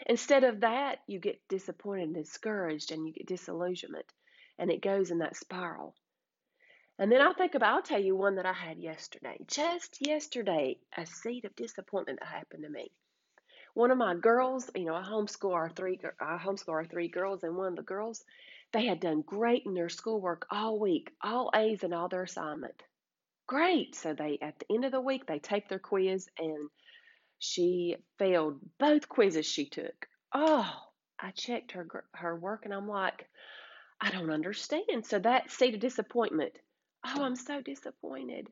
Instead 0.07 0.45
of 0.45 0.61
that, 0.61 1.01
you 1.07 1.19
get 1.19 1.41
disappointed 1.49 2.05
and 2.05 2.15
discouraged 2.15 2.93
and 2.93 3.07
you 3.07 3.13
get 3.13 3.27
disillusionment 3.27 4.07
and 4.59 4.71
it 4.71 4.83
goes 4.83 5.11
in 5.11 5.19
that 5.19 5.37
spiral. 5.37 5.95
And 6.99 7.11
then 7.11 7.21
I 7.21 7.33
think 7.33 7.57
about, 7.57 7.75
I'll 7.75 7.83
tell 7.83 8.01
you 8.01 8.15
one 8.15 8.37
that 8.37 8.47
I 8.47 8.53
had 8.53 8.79
yesterday. 8.79 9.39
Just 9.49 9.99
yesterday, 10.07 10.79
a 10.97 11.07
seed 11.07 11.45
of 11.45 11.57
disappointment 11.57 12.23
happened 12.23 12.63
to 12.63 12.69
me. 12.71 12.93
One 13.75 13.91
of 13.91 13.99
my 13.99 14.15
girls, 14.15 14.71
you 14.77 14.85
know, 14.85 14.95
I 14.95 15.03
homeschool 15.03 15.53
our 15.53 15.69
three, 15.69 15.99
I 16.21 16.37
homeschool 16.37 16.69
our 16.69 16.85
three 16.85 17.09
girls, 17.09 17.43
and 17.43 17.57
one 17.57 17.67
of 17.67 17.77
the 17.77 17.83
girls, 17.83 18.25
they 18.75 18.87
had 18.87 19.01
done 19.01 19.23
great 19.23 19.63
in 19.65 19.73
their 19.73 19.89
schoolwork 19.89 20.47
all 20.51 20.81
week, 20.81 21.13
all 21.23 21.51
A's 21.55 21.85
in 21.85 21.93
all 21.93 22.09
their 22.09 22.25
assignment. 22.25 22.83
Great. 23.47 23.95
So 23.95 24.15
they 24.15 24.39
at 24.43 24.59
the 24.59 24.75
end 24.75 24.85
of 24.85 24.93
the 24.93 25.01
week 25.01 25.27
they 25.27 25.39
take 25.39 25.69
their 25.69 25.79
quiz 25.79 26.29
and 26.39 26.69
she 27.39 27.97
failed 28.19 28.59
both 28.79 29.09
quizzes 29.09 29.47
she 29.47 29.69
took. 29.69 30.09
Oh, 30.33 30.69
I 31.21 31.31
checked 31.31 31.73
her 31.73 31.87
her 32.15 32.37
work 32.37 32.65
and 32.65 32.75
I'm 32.75 32.89
like, 32.89 33.29
I 34.01 34.11
don't 34.11 34.31
understand. 34.31 35.07
So 35.07 35.21
that 35.21 35.51
seed 35.51 35.75
of 35.75 35.81
disappointment. 35.81 36.59
Oh, 37.07 37.23
I'm 37.23 37.37
so 37.37 37.61
disappointed. 37.61 38.49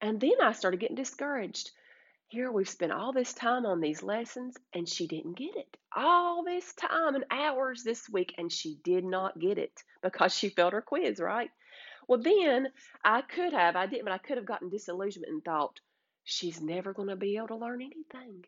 And 0.00 0.20
then 0.20 0.40
I 0.40 0.52
started 0.52 0.80
getting 0.80 0.96
discouraged. 0.96 1.70
Here 2.28 2.50
we've 2.50 2.68
spent 2.68 2.92
all 2.92 3.12
this 3.12 3.32
time 3.32 3.66
on 3.66 3.80
these 3.80 4.02
lessons 4.02 4.56
and 4.72 4.88
she 4.88 5.06
didn't 5.06 5.36
get 5.36 5.56
it. 5.56 5.76
All 5.94 6.42
this 6.42 6.72
time 6.74 7.14
and 7.14 7.24
hours 7.30 7.84
this 7.84 8.08
week 8.08 8.34
and 8.38 8.50
she 8.50 8.78
did 8.82 9.04
not 9.04 9.38
get 9.38 9.58
it 9.58 9.82
because 10.02 10.34
she 10.34 10.48
failed 10.48 10.72
her 10.72 10.82
quiz, 10.82 11.20
right? 11.20 11.50
Well, 12.08 12.20
then 12.20 12.68
I 13.04 13.22
could 13.22 13.52
have, 13.52 13.76
I 13.76 13.86
didn't, 13.86 14.04
but 14.04 14.12
I 14.12 14.18
could 14.18 14.36
have 14.36 14.46
gotten 14.46 14.68
disillusionment 14.68 15.32
and 15.32 15.44
thought, 15.44 15.80
she's 16.24 16.60
never 16.60 16.92
going 16.92 17.08
to 17.08 17.16
be 17.16 17.36
able 17.36 17.48
to 17.48 17.56
learn 17.56 17.82
anything. 17.82 18.44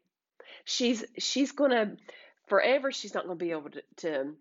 She's 0.64 1.04
she's 1.18 1.52
going 1.52 1.70
to 1.70 1.96
forever. 2.48 2.92
She's 2.92 3.14
not 3.14 3.26
going 3.26 3.38
to 3.38 3.44
be 3.44 3.50
able 3.52 3.70
to, 3.70 3.82
to 3.98 4.34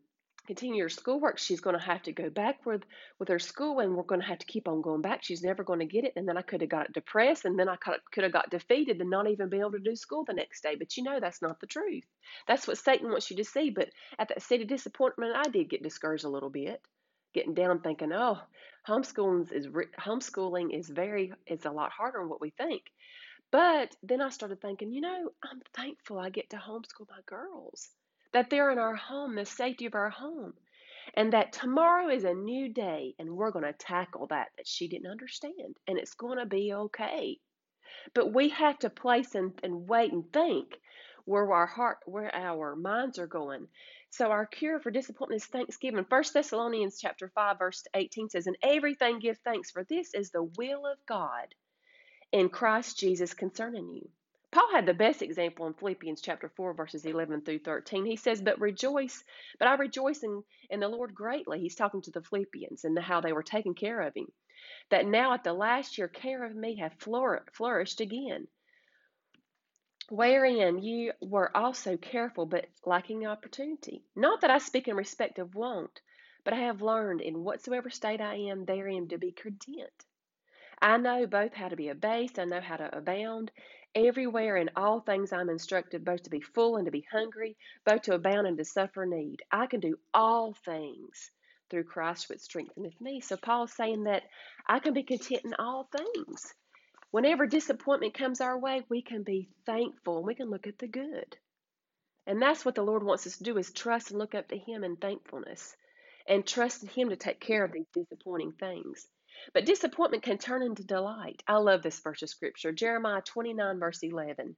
continue 0.46 0.84
her 0.84 0.90
schoolwork, 0.90 1.38
she's 1.38 1.62
going 1.62 1.78
to 1.78 1.86
have 1.86 2.04
to 2.04 2.12
go 2.12 2.30
back 2.30 2.66
with, 2.66 2.84
with 3.20 3.30
her 3.30 3.40
school 3.40 3.80
and 3.80 3.96
we're 3.96 4.04
going 4.04 4.22
to 4.22 4.28
have 4.28 4.40
to 4.40 4.46
keep 4.46 4.68
on 4.68 4.82
going 4.82 5.02
back. 5.02 5.24
She's 5.24 5.44
never 5.44 5.64
going 5.64 5.80
to 5.80 5.86
get 5.86 6.06
it. 6.06 6.14
And 6.16 6.28
then 6.28 6.38
I 6.38 6.42
could 6.42 6.62
have 6.62 6.70
got 6.70 6.94
depressed 6.94 7.46
and 7.46 7.58
then 7.58 7.70
I 7.70 7.76
could 7.76 8.24
have 8.24 8.32
got 8.32 8.50
defeated 8.50 9.02
and 9.02 9.10
not 9.10 9.30
even 9.30 9.50
be 9.50 9.60
able 9.60 9.72
to 9.72 9.80
do 9.80 9.96
school 9.96 10.24
the 10.26 10.34
next 10.34 10.64
day. 10.64 10.76
But 10.76 10.96
you 10.98 11.04
know, 11.04 11.20
that's 11.20 11.42
not 11.42 11.60
the 11.60 11.68
truth. 11.68 12.06
That's 12.48 12.68
what 12.68 12.78
Satan 12.78 13.10
wants 13.10 13.30
you 13.30 13.38
to 13.38 13.44
see. 13.44 13.70
But 13.70 13.90
at 14.18 14.30
that 14.30 14.42
state 14.42 14.62
of 14.62 14.68
disappointment, 14.68 15.36
I 15.36 15.50
did 15.50 15.70
get 15.70 15.84
discouraged 15.84 16.26
a 16.26 16.30
little 16.30 16.50
bit, 16.50 16.82
getting 17.34 17.54
down 17.54 17.82
thinking, 17.82 18.14
oh, 18.14 18.40
homeschooling 18.88 19.52
is, 19.52 19.68
homeschooling 20.00 20.78
is 20.78 20.90
very, 20.90 21.34
is 21.48 21.66
a 21.66 21.72
lot 21.72 21.92
harder 21.92 22.20
than 22.20 22.30
what 22.30 22.42
we 22.42 22.52
think. 22.52 22.84
But 23.52 23.96
then 24.04 24.22
I 24.22 24.30
started 24.30 24.62
thinking, 24.62 24.92
you 24.92 25.02
know, 25.02 25.30
I'm 25.44 25.62
thankful 25.76 26.20
I 26.20 26.30
get 26.30 26.50
to 26.50 26.58
homeschool 26.58 27.08
my 27.10 27.22
girls 27.26 27.90
that 28.36 28.50
they're 28.50 28.70
in 28.70 28.78
our 28.78 28.96
home, 28.96 29.34
the 29.34 29.46
safety 29.46 29.86
of 29.86 29.96
our 29.96 30.10
home, 30.10 30.54
and 31.14 31.32
that 31.32 31.54
tomorrow 31.54 32.10
is 32.10 32.26
a 32.26 32.34
new 32.34 32.68
day 32.68 33.16
and 33.18 33.30
we're 33.30 33.50
going 33.50 33.64
to 33.64 33.72
tackle 33.72 34.28
that 34.28 34.50
that 34.58 34.68
she 34.68 34.90
didn't 34.90 35.10
understand 35.10 35.78
and 35.88 35.98
it's 35.98 36.16
going 36.16 36.38
to 36.38 36.46
be 36.46 36.74
okay. 36.74 37.40
But 38.14 38.34
we 38.34 38.50
have 38.50 38.78
to 38.80 38.90
place 38.90 39.36
and, 39.36 39.58
and 39.64 39.88
wait 39.88 40.12
and 40.12 40.26
think 40.34 40.78
where 41.24 41.50
our 41.54 41.66
heart, 41.66 42.00
where 42.06 42.30
our 42.36 42.76
minds 42.76 43.20
are 43.20 43.26
going. 43.26 43.70
So 44.10 44.30
our 44.30 44.46
cure 44.46 44.82
for 44.82 44.92
disappointment 44.92 45.42
is 45.42 45.48
thanksgiving. 45.48 46.04
First 46.04 46.34
Thessalonians 46.34 47.00
chapter 47.00 47.32
5 47.34 47.58
verse 47.58 47.86
18 47.96 48.28
says, 48.28 48.48
"In 48.48 48.58
everything 48.62 49.20
give 49.20 49.38
thanks, 49.46 49.72
for 49.72 49.86
this 49.86 50.14
is 50.14 50.32
the 50.32 50.44
will 50.44 50.86
of 50.86 50.98
God 51.06 51.56
in 52.34 52.50
Christ 52.50 53.00
Jesus 53.00 53.34
concerning 53.34 53.94
you. 53.94 54.10
Paul 54.56 54.72
had 54.72 54.86
the 54.86 54.94
best 54.94 55.22
example 55.22 55.68
in 55.68 55.74
Philippians 55.74 56.22
chapter 56.22 56.48
4, 56.48 56.76
verses 56.76 57.06
11 57.06 57.42
through 57.42 57.60
13. 57.60 58.06
He 58.06 58.16
says, 58.16 58.42
But 58.42 58.62
rejoice, 58.62 59.22
but 59.60 59.68
I 59.68 59.76
rejoice 59.76 60.24
in, 60.24 60.46
in 60.70 60.80
the 60.80 60.88
Lord 60.88 61.14
greatly. 61.14 61.60
He's 61.60 61.76
talking 61.76 62.02
to 62.04 62.12
the 62.12 62.22
Philippians 62.22 62.86
and 62.86 62.98
how 62.98 63.20
they 63.20 63.34
were 63.34 63.44
taking 63.44 63.74
care 63.74 64.00
of 64.00 64.16
him. 64.16 64.32
That 64.92 65.08
now 65.08 65.34
at 65.34 65.44
the 65.44 65.52
last 65.52 65.98
year, 65.98 66.08
care 66.08 66.46
of 66.46 66.56
me 66.56 66.78
hath 66.78 67.02
flourished 67.02 68.00
again, 68.00 68.48
wherein 70.08 70.82
ye 70.82 71.12
were 71.20 71.52
also 71.54 71.98
careful, 71.98 72.46
but 72.46 72.66
lacking 72.86 73.28
opportunity. 73.28 74.06
Not 74.16 74.40
that 74.40 74.52
I 74.52 74.60
speak 74.60 74.88
in 74.88 74.96
respect 74.96 75.38
of 75.38 75.54
want, 75.54 76.00
but 76.46 76.54
I 76.54 76.62
have 76.62 76.82
learned 76.82 77.20
in 77.20 77.44
whatsoever 77.44 77.90
state 77.90 78.22
I 78.22 78.36
am 78.36 78.64
therein 78.64 79.10
to 79.10 79.18
be 79.18 79.34
content. 79.34 80.06
I 80.82 80.98
know 80.98 81.28
both 81.28 81.54
how 81.54 81.70
to 81.70 81.76
be 81.76 81.90
abased, 81.90 82.40
I 82.40 82.46
know 82.46 82.62
how 82.62 82.78
to 82.78 82.96
abound. 82.98 83.52
Everywhere 83.96 84.58
in 84.58 84.70
all 84.76 85.00
things 85.00 85.32
I'm 85.32 85.50
instructed 85.50 86.06
both 86.06 86.24
to 86.24 86.30
be 86.30 86.42
full 86.42 86.78
and 86.78 86.86
to 86.86 86.92
be 86.92 87.06
hungry, 87.12 87.58
both 87.86 88.04
to 88.04 88.16
abound 88.16 88.48
and 88.48 88.58
to 88.58 88.66
suffer 88.66 89.06
need. 89.06 89.42
I 89.52 89.68
can 89.68 89.80
do 89.80 89.98
all 90.14 90.54
things 90.54 91.32
through 91.70 91.86
Christ 91.86 92.30
which 92.30 92.42
strengtheneth 92.42 93.00
me. 93.00 93.22
So 93.22 93.38
Paul's 93.38 93.74
saying 93.74 94.04
that 94.04 94.24
I 94.68 94.80
can 94.80 94.94
be 94.94 95.04
content 95.04 95.46
in 95.46 95.54
all 95.56 95.90
things. 95.96 96.54
Whenever 97.12 97.48
disappointment 97.48 98.14
comes 98.14 98.42
our 98.42 98.58
way, 98.60 98.84
we 98.90 99.02
can 99.02 99.24
be 99.24 99.50
thankful 99.66 100.18
and 100.18 100.28
we 100.28 100.36
can 100.36 100.50
look 100.50 100.68
at 100.68 100.78
the 100.80 100.88
good. 100.88 101.38
And 102.28 102.42
that's 102.42 102.66
what 102.66 102.76
the 102.76 102.84
Lord 102.84 103.04
wants 103.04 103.28
us 103.28 103.38
to 103.38 103.44
do 103.44 103.58
is 103.58 103.72
trust 103.72 104.12
and 104.12 104.20
look 104.20 104.36
up 104.36 104.50
to 104.50 104.58
him 104.58 104.84
in 104.84 104.98
thankfulness 104.98 105.76
and 106.28 106.46
trust 106.46 106.84
in 106.84 106.90
him 106.90 107.10
to 107.10 107.16
take 107.16 107.40
care 107.40 107.64
of 107.64 107.72
these 107.72 107.88
disappointing 107.94 108.54
things. 108.54 109.08
But 109.54 109.66
disappointment 109.66 110.24
can 110.24 110.38
turn 110.38 110.64
into 110.64 110.84
delight. 110.86 111.44
I 111.48 111.58
love 111.58 111.84
this 111.84 112.00
verse 112.00 112.22
of 112.24 112.30
scripture, 112.30 112.72
Jeremiah 112.72 113.22
29, 113.22 113.80
verse 113.80 114.04
11. 114.04 114.38
And 114.40 114.56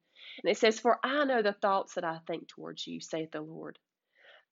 it 0.51 0.57
says, 0.57 0.79
For 0.79 1.00
I 1.03 1.25
know 1.25 1.41
the 1.41 1.53
thoughts 1.53 1.96
that 1.96 2.03
I 2.05 2.19
think 2.27 2.48
towards 2.50 2.88
you, 2.88 3.01
saith 3.01 3.31
the 3.31 3.41
Lord. 3.41 3.79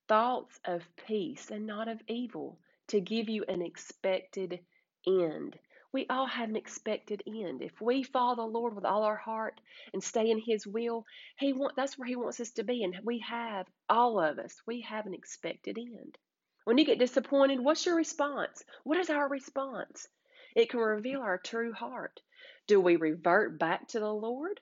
Thoughts 0.07 0.59
of 0.65 0.83
peace 1.07 1.51
and 1.51 1.67
not 1.67 1.87
of 1.89 2.01
evil, 2.07 2.59
to 2.89 3.01
give 3.01 3.29
you 3.29 3.45
an 3.49 3.63
expected 3.63 4.59
end. 5.07 5.57
We 5.93 6.07
all 6.09 6.27
have 6.27 6.49
an 6.49 6.57
expected 6.57 7.23
end. 7.27 7.63
If 7.63 7.81
we 7.81 8.03
follow 8.03 8.35
the 8.37 8.43
Lord 8.43 8.75
with 8.75 8.85
all 8.85 9.03
our 9.03 9.17
heart 9.17 9.61
and 9.93 10.03
stay 10.03 10.31
in 10.31 10.39
His 10.39 10.67
will, 10.67 11.05
He 11.39 11.53
want, 11.53 11.75
that's 11.77 11.97
where 11.97 12.07
He 12.07 12.17
wants 12.17 12.39
us 12.41 12.51
to 12.53 12.63
be. 12.65 12.83
And 12.83 12.95
we 13.03 13.19
have, 13.21 13.67
all 13.89 14.19
of 14.21 14.39
us, 14.39 14.55
we 14.67 14.81
have 14.81 15.07
an 15.07 15.15
expected 15.15 15.79
end. 15.79 16.19
When 16.65 16.79
you 16.79 16.85
get 16.85 16.97
disappointed, 16.97 17.59
what's 17.59 17.85
your 17.85 17.95
response? 17.95 18.63
What 18.83 18.97
is 18.97 19.11
our 19.11 19.29
response? 19.29 20.07
It 20.55 20.69
can 20.71 20.79
reveal 20.79 21.21
our 21.21 21.37
true 21.37 21.71
heart. 21.71 22.19
Do 22.65 22.81
we 22.81 22.95
revert 22.95 23.59
back 23.59 23.87
to 23.89 23.99
the 23.99 24.11
Lord 24.11 24.59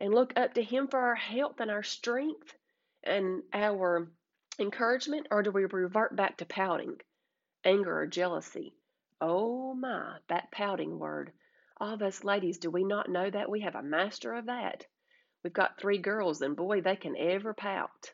and 0.00 0.12
look 0.12 0.32
up 0.36 0.54
to 0.54 0.62
Him 0.62 0.88
for 0.88 0.98
our 0.98 1.14
health 1.14 1.60
and 1.60 1.70
our 1.70 1.84
strength 1.84 2.52
and 3.04 3.44
our 3.52 4.10
encouragement, 4.58 5.28
or 5.30 5.44
do 5.44 5.52
we 5.52 5.64
revert 5.64 6.16
back 6.16 6.38
to 6.38 6.44
pouting, 6.44 7.00
anger, 7.64 8.00
or 8.00 8.06
jealousy? 8.08 8.74
Oh 9.20 9.74
my, 9.74 10.18
that 10.28 10.50
pouting 10.50 10.98
word. 10.98 11.32
All 11.76 11.94
of 11.94 12.02
us 12.02 12.24
ladies, 12.24 12.58
do 12.58 12.68
we 12.68 12.82
not 12.82 13.08
know 13.08 13.30
that? 13.30 13.48
We 13.48 13.60
have 13.60 13.76
a 13.76 13.82
master 13.82 14.34
of 14.34 14.46
that. 14.46 14.86
We've 15.44 15.52
got 15.52 15.78
three 15.78 15.98
girls, 15.98 16.42
and 16.42 16.56
boy, 16.56 16.80
they 16.80 16.96
can 16.96 17.16
ever 17.16 17.54
pout. 17.54 18.12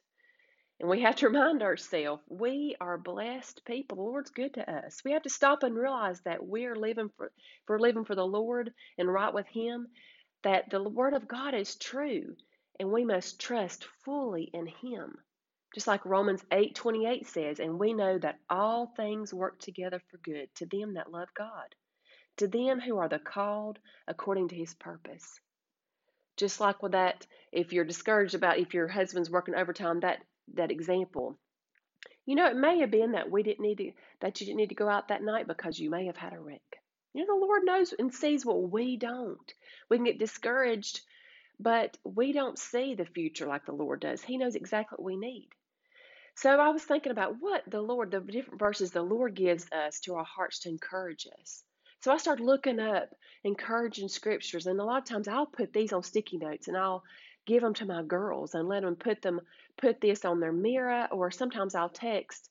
And 0.80 0.88
we 0.88 1.02
have 1.02 1.16
to 1.16 1.26
remind 1.28 1.62
ourselves 1.62 2.22
we 2.28 2.76
are 2.80 2.98
blessed 2.98 3.64
people. 3.64 3.96
The 3.96 4.02
Lord's 4.02 4.30
good 4.30 4.54
to 4.54 4.70
us. 4.70 5.02
We 5.04 5.12
have 5.12 5.22
to 5.22 5.30
stop 5.30 5.62
and 5.62 5.74
realize 5.74 6.20
that 6.22 6.44
we're 6.46 6.76
living 6.76 7.10
for 7.16 7.30
we're 7.68 7.78
living 7.78 8.04
for 8.04 8.14
the 8.14 8.26
Lord 8.26 8.72
and 8.98 9.12
right 9.12 9.32
with 9.32 9.46
Him, 9.46 9.88
that 10.42 10.70
the 10.70 10.82
Word 10.82 11.14
of 11.14 11.28
God 11.28 11.54
is 11.54 11.76
true, 11.76 12.36
and 12.80 12.90
we 12.92 13.04
must 13.04 13.40
trust 13.40 13.84
fully 14.04 14.50
in 14.52 14.66
Him. 14.66 15.16
Just 15.74 15.88
like 15.88 16.04
Romans 16.04 16.44
8 16.52 16.74
28 16.74 17.26
says, 17.26 17.58
and 17.58 17.80
we 17.80 17.92
know 17.94 18.16
that 18.18 18.38
all 18.48 18.86
things 18.96 19.34
work 19.34 19.58
together 19.58 20.00
for 20.08 20.18
good 20.18 20.48
to 20.56 20.66
them 20.66 20.94
that 20.94 21.10
love 21.10 21.28
God, 21.36 21.74
to 22.36 22.46
them 22.46 22.80
who 22.80 22.98
are 22.98 23.08
the 23.08 23.18
called 23.18 23.80
according 24.06 24.48
to 24.48 24.54
his 24.54 24.72
purpose. 24.74 25.40
Just 26.36 26.60
like 26.60 26.80
with 26.82 26.92
that, 26.92 27.26
if 27.50 27.72
you're 27.72 27.84
discouraged 27.84 28.34
about 28.34 28.58
if 28.58 28.72
your 28.72 28.86
husband's 28.86 29.30
working 29.30 29.56
overtime, 29.56 30.00
that 30.00 30.22
that 30.54 30.70
example. 30.70 31.38
You 32.26 32.36
know, 32.36 32.46
it 32.46 32.56
may 32.56 32.78
have 32.78 32.90
been 32.90 33.12
that 33.12 33.30
we 33.30 33.42
didn't 33.42 33.64
need 33.64 33.78
to, 33.78 33.92
that 34.20 34.40
you 34.40 34.46
didn't 34.46 34.58
need 34.58 34.70
to 34.70 34.74
go 34.74 34.88
out 34.88 35.08
that 35.08 35.22
night 35.22 35.46
because 35.46 35.78
you 35.78 35.90
may 35.90 36.06
have 36.06 36.16
had 36.16 36.32
a 36.32 36.40
wreck. 36.40 36.60
You 37.12 37.20
know, 37.20 37.38
the 37.38 37.46
Lord 37.46 37.64
knows 37.64 37.94
and 37.98 38.12
sees 38.12 38.44
what 38.44 38.70
we 38.70 38.96
don't. 38.96 39.54
We 39.88 39.98
can 39.98 40.04
get 40.04 40.18
discouraged, 40.18 41.00
but 41.60 41.96
we 42.04 42.32
don't 42.32 42.58
see 42.58 42.94
the 42.94 43.04
future 43.04 43.46
like 43.46 43.66
the 43.66 43.72
Lord 43.72 44.00
does. 44.00 44.22
He 44.22 44.38
knows 44.38 44.54
exactly 44.54 44.96
what 44.96 45.04
we 45.04 45.16
need. 45.16 45.48
So 46.36 46.50
I 46.50 46.70
was 46.70 46.82
thinking 46.82 47.12
about 47.12 47.36
what 47.38 47.62
the 47.68 47.80
Lord, 47.80 48.10
the 48.10 48.20
different 48.20 48.58
verses 48.58 48.90
the 48.90 49.02
Lord 49.02 49.34
gives 49.34 49.70
us 49.70 50.00
to 50.00 50.14
our 50.16 50.24
hearts 50.24 50.60
to 50.60 50.68
encourage 50.68 51.28
us. 51.40 51.62
So 52.00 52.12
I 52.12 52.16
started 52.16 52.44
looking 52.44 52.80
up 52.80 53.10
encouraging 53.44 54.08
scriptures, 54.08 54.66
and 54.66 54.80
a 54.80 54.84
lot 54.84 54.98
of 55.02 55.08
times 55.08 55.28
I'll 55.28 55.46
put 55.46 55.72
these 55.72 55.92
on 55.92 56.02
sticky 56.02 56.38
notes 56.38 56.66
and 56.66 56.76
I'll 56.76 57.04
give 57.46 57.62
them 57.62 57.74
to 57.74 57.86
my 57.86 58.02
girls 58.02 58.54
and 58.54 58.68
let 58.68 58.82
them 58.82 58.96
put 58.96 59.22
them 59.22 59.40
put 59.76 60.00
this 60.00 60.24
on 60.24 60.40
their 60.40 60.52
mirror 60.52 61.08
or 61.10 61.30
sometimes 61.30 61.74
I'll 61.74 61.88
text 61.88 62.50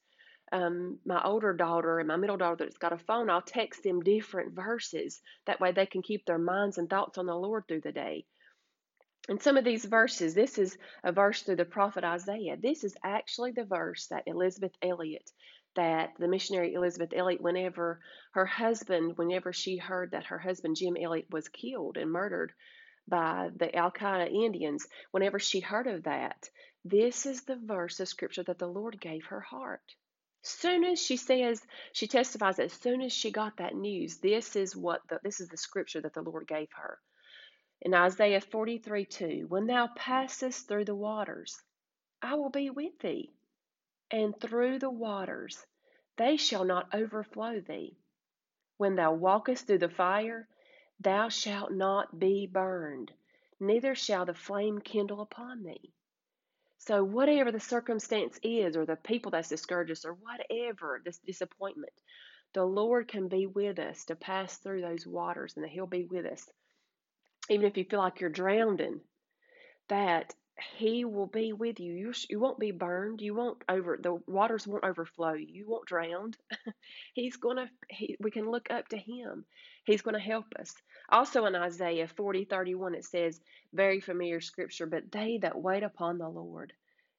um, 0.53 0.99
my 1.03 1.21
older 1.23 1.51
daughter 1.51 1.99
and 1.99 2.07
my 2.07 2.15
middle 2.15 2.37
daughter 2.37 2.63
that's 2.63 2.77
got 2.77 2.93
a 2.93 2.97
phone, 2.97 3.29
I'll 3.29 3.41
text 3.41 3.83
them 3.83 4.01
different 4.01 4.53
verses. 4.53 5.19
That 5.47 5.59
way 5.59 5.71
they 5.71 5.87
can 5.87 6.03
keep 6.03 6.25
their 6.25 6.37
minds 6.37 6.77
and 6.77 6.89
thoughts 6.89 7.17
on 7.17 7.25
the 7.25 7.35
Lord 7.35 7.67
through 7.67 7.81
the 7.81 7.91
day. 7.91 8.25
And 9.29 9.41
some 9.41 9.57
of 9.57 9.63
these 9.63 9.85
verses, 9.85 10.35
this 10.35 10.57
is 10.57 10.77
a 11.03 11.11
verse 11.11 11.41
through 11.41 11.55
the 11.55 11.65
prophet 11.65 12.03
Isaiah. 12.03 12.57
This 12.57 12.83
is 12.83 12.95
actually 13.03 13.51
the 13.51 13.63
verse 13.63 14.07
that 14.07 14.27
Elisabeth 14.27 14.73
Elliot, 14.81 15.31
that 15.75 16.11
the 16.19 16.27
missionary 16.27 16.73
Elisabeth 16.73 17.13
Elliot, 17.15 17.41
whenever 17.41 18.01
her 18.33 18.45
husband, 18.45 19.17
whenever 19.17 19.53
she 19.53 19.77
heard 19.77 20.11
that 20.11 20.25
her 20.25 20.37
husband 20.37 20.75
Jim 20.75 20.97
Elliot 21.01 21.27
was 21.31 21.47
killed 21.47 21.97
and 21.97 22.11
murdered 22.11 22.51
by 23.07 23.49
the 23.55 23.79
Auca 23.79 24.27
Indians, 24.27 24.87
whenever 25.11 25.39
she 25.39 25.59
heard 25.59 25.87
of 25.87 26.03
that, 26.03 26.49
this 26.85 27.25
is 27.25 27.43
the 27.43 27.55
verse 27.55 27.99
of 27.99 28.07
scripture 28.07 28.43
that 28.43 28.59
the 28.59 28.67
Lord 28.67 28.99
gave 28.99 29.25
her 29.25 29.39
heart. 29.39 29.95
Soon 30.41 30.83
as 30.83 30.99
she 31.01 31.15
says, 31.15 31.65
she 31.93 32.07
testifies 32.07 32.57
that 32.57 32.65
as 32.65 32.73
soon 32.73 33.01
as 33.01 33.13
she 33.13 33.31
got 33.31 33.57
that 33.57 33.75
news, 33.75 34.17
this 34.17 34.55
is 34.55 34.75
what 34.75 35.01
the, 35.07 35.19
this 35.23 35.39
is 35.39 35.47
the 35.47 35.57
scripture 35.57 36.01
that 36.01 36.13
the 36.13 36.21
Lord 36.21 36.47
gave 36.47 36.69
her. 36.73 36.99
In 37.81 37.93
Isaiah 37.93 38.41
43 38.41 39.05
2, 39.05 39.45
when 39.47 39.67
thou 39.67 39.87
passest 39.95 40.67
through 40.67 40.85
the 40.85 40.95
waters, 40.95 41.61
I 42.21 42.35
will 42.35 42.49
be 42.49 42.69
with 42.69 42.99
thee, 42.99 43.33
and 44.11 44.37
through 44.39 44.79
the 44.79 44.89
waters, 44.89 45.65
they 46.17 46.37
shall 46.37 46.65
not 46.65 46.93
overflow 46.93 47.61
thee. 47.61 47.97
When 48.77 48.95
thou 48.95 49.13
walkest 49.13 49.67
through 49.67 49.79
the 49.79 49.89
fire, 49.89 50.47
thou 50.99 51.29
shalt 51.29 51.71
not 51.71 52.19
be 52.19 52.47
burned, 52.47 53.11
neither 53.59 53.95
shall 53.95 54.25
the 54.25 54.33
flame 54.33 54.79
kindle 54.79 55.21
upon 55.21 55.63
thee. 55.63 55.93
So, 56.77 57.03
whatever 57.03 57.51
the 57.51 57.59
circumstance 57.59 58.39
is, 58.43 58.75
or 58.75 58.85
the 58.85 58.97
people 58.97 59.31
that's 59.31 59.49
discouraged 59.49 59.91
us, 59.91 60.05
or 60.05 60.13
whatever 60.13 61.01
this 61.03 61.19
disappointment, 61.19 61.93
the 62.53 62.65
Lord 62.65 63.07
can 63.07 63.29
be 63.29 63.47
with 63.47 63.79
us 63.79 64.05
to 64.05 64.15
pass 64.15 64.57
through 64.57 64.81
those 64.81 65.07
waters, 65.07 65.53
and 65.55 65.63
that 65.63 65.71
He'll 65.71 65.87
be 65.87 66.03
with 66.03 66.25
us. 66.25 66.47
Even 67.49 67.65
if 67.65 67.77
you 67.77 67.85
feel 67.85 67.99
like 67.99 68.19
you're 68.19 68.29
drowning, 68.29 68.99
that 69.87 70.33
He 70.77 71.05
will 71.05 71.27
be 71.27 71.53
with 71.53 71.79
you. 71.79 71.93
You, 71.93 72.13
you 72.29 72.39
won't 72.39 72.57
be 72.59 72.71
burned. 72.71 73.21
You 73.21 73.35
won't 73.35 73.63
over 73.69 73.97
the 73.97 74.15
waters 74.27 74.65
won't 74.67 74.83
overflow 74.83 75.33
you. 75.33 75.67
Won't 75.67 75.85
drown. 75.85 76.33
He's 77.13 77.37
gonna. 77.37 77.69
He, 77.89 78.17
we 78.19 78.31
can 78.31 78.49
look 78.49 78.69
up 78.71 78.87
to 78.89 78.97
Him. 78.97 79.45
He's 79.83 80.01
gonna 80.01 80.19
help 80.19 80.45
us. 80.59 80.73
Also 81.09 81.45
in 81.45 81.55
Isaiah 81.55 82.07
forty 82.07 82.45
thirty 82.45 82.75
one 82.75 82.95
it 82.95 83.05
says, 83.05 83.39
very 83.73 83.99
familiar 83.99 84.41
scripture, 84.41 84.85
but 84.85 85.11
they 85.11 85.37
that 85.39 85.61
wait 85.61 85.83
upon 85.83 86.17
the 86.17 86.29
Lord 86.29 86.73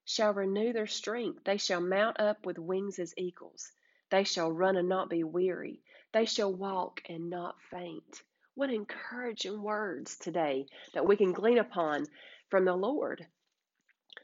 shall 0.04 0.32
renew 0.32 0.72
their 0.72 0.86
strength. 0.86 1.44
They 1.44 1.56
shall 1.56 1.80
mount 1.80 2.20
up 2.20 2.44
with 2.46 2.58
wings 2.58 2.98
as 2.98 3.14
eagles. 3.16 3.72
They 4.10 4.24
shall 4.24 4.52
run 4.52 4.76
and 4.76 4.88
not 4.88 5.10
be 5.10 5.24
weary. 5.24 5.82
They 6.12 6.24
shall 6.26 6.52
walk 6.52 7.02
and 7.08 7.30
not 7.30 7.60
faint. 7.70 8.22
What 8.54 8.70
encouraging 8.70 9.60
words 9.62 10.16
today 10.16 10.66
that 10.92 11.06
we 11.06 11.16
can 11.16 11.32
glean 11.32 11.58
upon 11.58 12.06
from 12.54 12.64
the 12.64 12.76
Lord. 12.76 13.26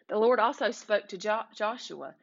The 0.09 0.17
Lord 0.17 0.39
also 0.39 0.71
spoke 0.71 1.09
to 1.09 1.19
jo- 1.19 1.49
Joshua, 1.53 2.15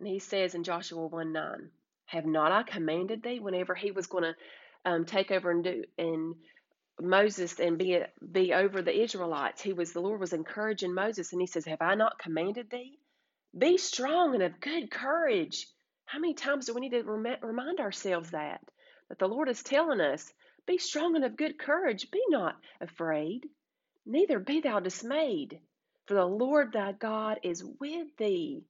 and 0.00 0.08
he 0.08 0.18
says 0.18 0.56
in 0.56 0.64
Joshua 0.64 1.06
1 1.06 1.32
9, 1.32 1.70
Have 2.06 2.26
not 2.26 2.50
I 2.50 2.64
commanded 2.64 3.22
thee 3.22 3.38
whenever 3.38 3.72
he 3.72 3.92
was 3.92 4.08
going 4.08 4.24
to 4.24 4.34
um, 4.84 5.04
take 5.04 5.30
over 5.30 5.52
and 5.52 5.62
do 5.62 5.84
and 5.96 6.34
Moses 7.00 7.60
and 7.60 7.78
be 7.78 8.00
be 8.32 8.52
over 8.52 8.82
the 8.82 9.00
Israelites. 9.00 9.62
He 9.62 9.72
was 9.72 9.92
the 9.92 10.00
Lord 10.00 10.18
was 10.18 10.32
encouraging 10.32 10.92
Moses, 10.92 11.30
and 11.32 11.40
he 11.40 11.46
says, 11.46 11.66
"Have 11.66 11.82
I 11.82 11.94
not 11.94 12.18
commanded 12.18 12.68
thee? 12.68 12.98
Be 13.56 13.76
strong 13.76 14.34
and 14.34 14.42
of 14.42 14.58
good 14.60 14.90
courage." 14.90 15.68
How 16.06 16.18
many 16.18 16.34
times 16.34 16.66
do 16.66 16.74
we 16.74 16.80
need 16.80 16.98
to 16.98 17.04
rem- 17.04 17.38
remind 17.42 17.78
ourselves 17.78 18.32
that 18.32 18.60
that 19.08 19.20
the 19.20 19.28
Lord 19.28 19.48
is 19.48 19.62
telling 19.62 20.00
us, 20.00 20.32
Be 20.66 20.78
strong 20.78 21.14
and 21.14 21.24
of 21.24 21.36
good 21.36 21.60
courage. 21.60 22.10
Be 22.10 22.24
not 22.28 22.56
afraid, 22.80 23.48
neither 24.06 24.38
be 24.38 24.60
thou 24.60 24.80
dismayed, 24.80 25.60
for 26.06 26.14
the 26.14 26.26
Lord 26.26 26.72
thy 26.72 26.92
God 26.92 27.40
is 27.42 27.64
with 27.80 28.16
thee. 28.16 28.64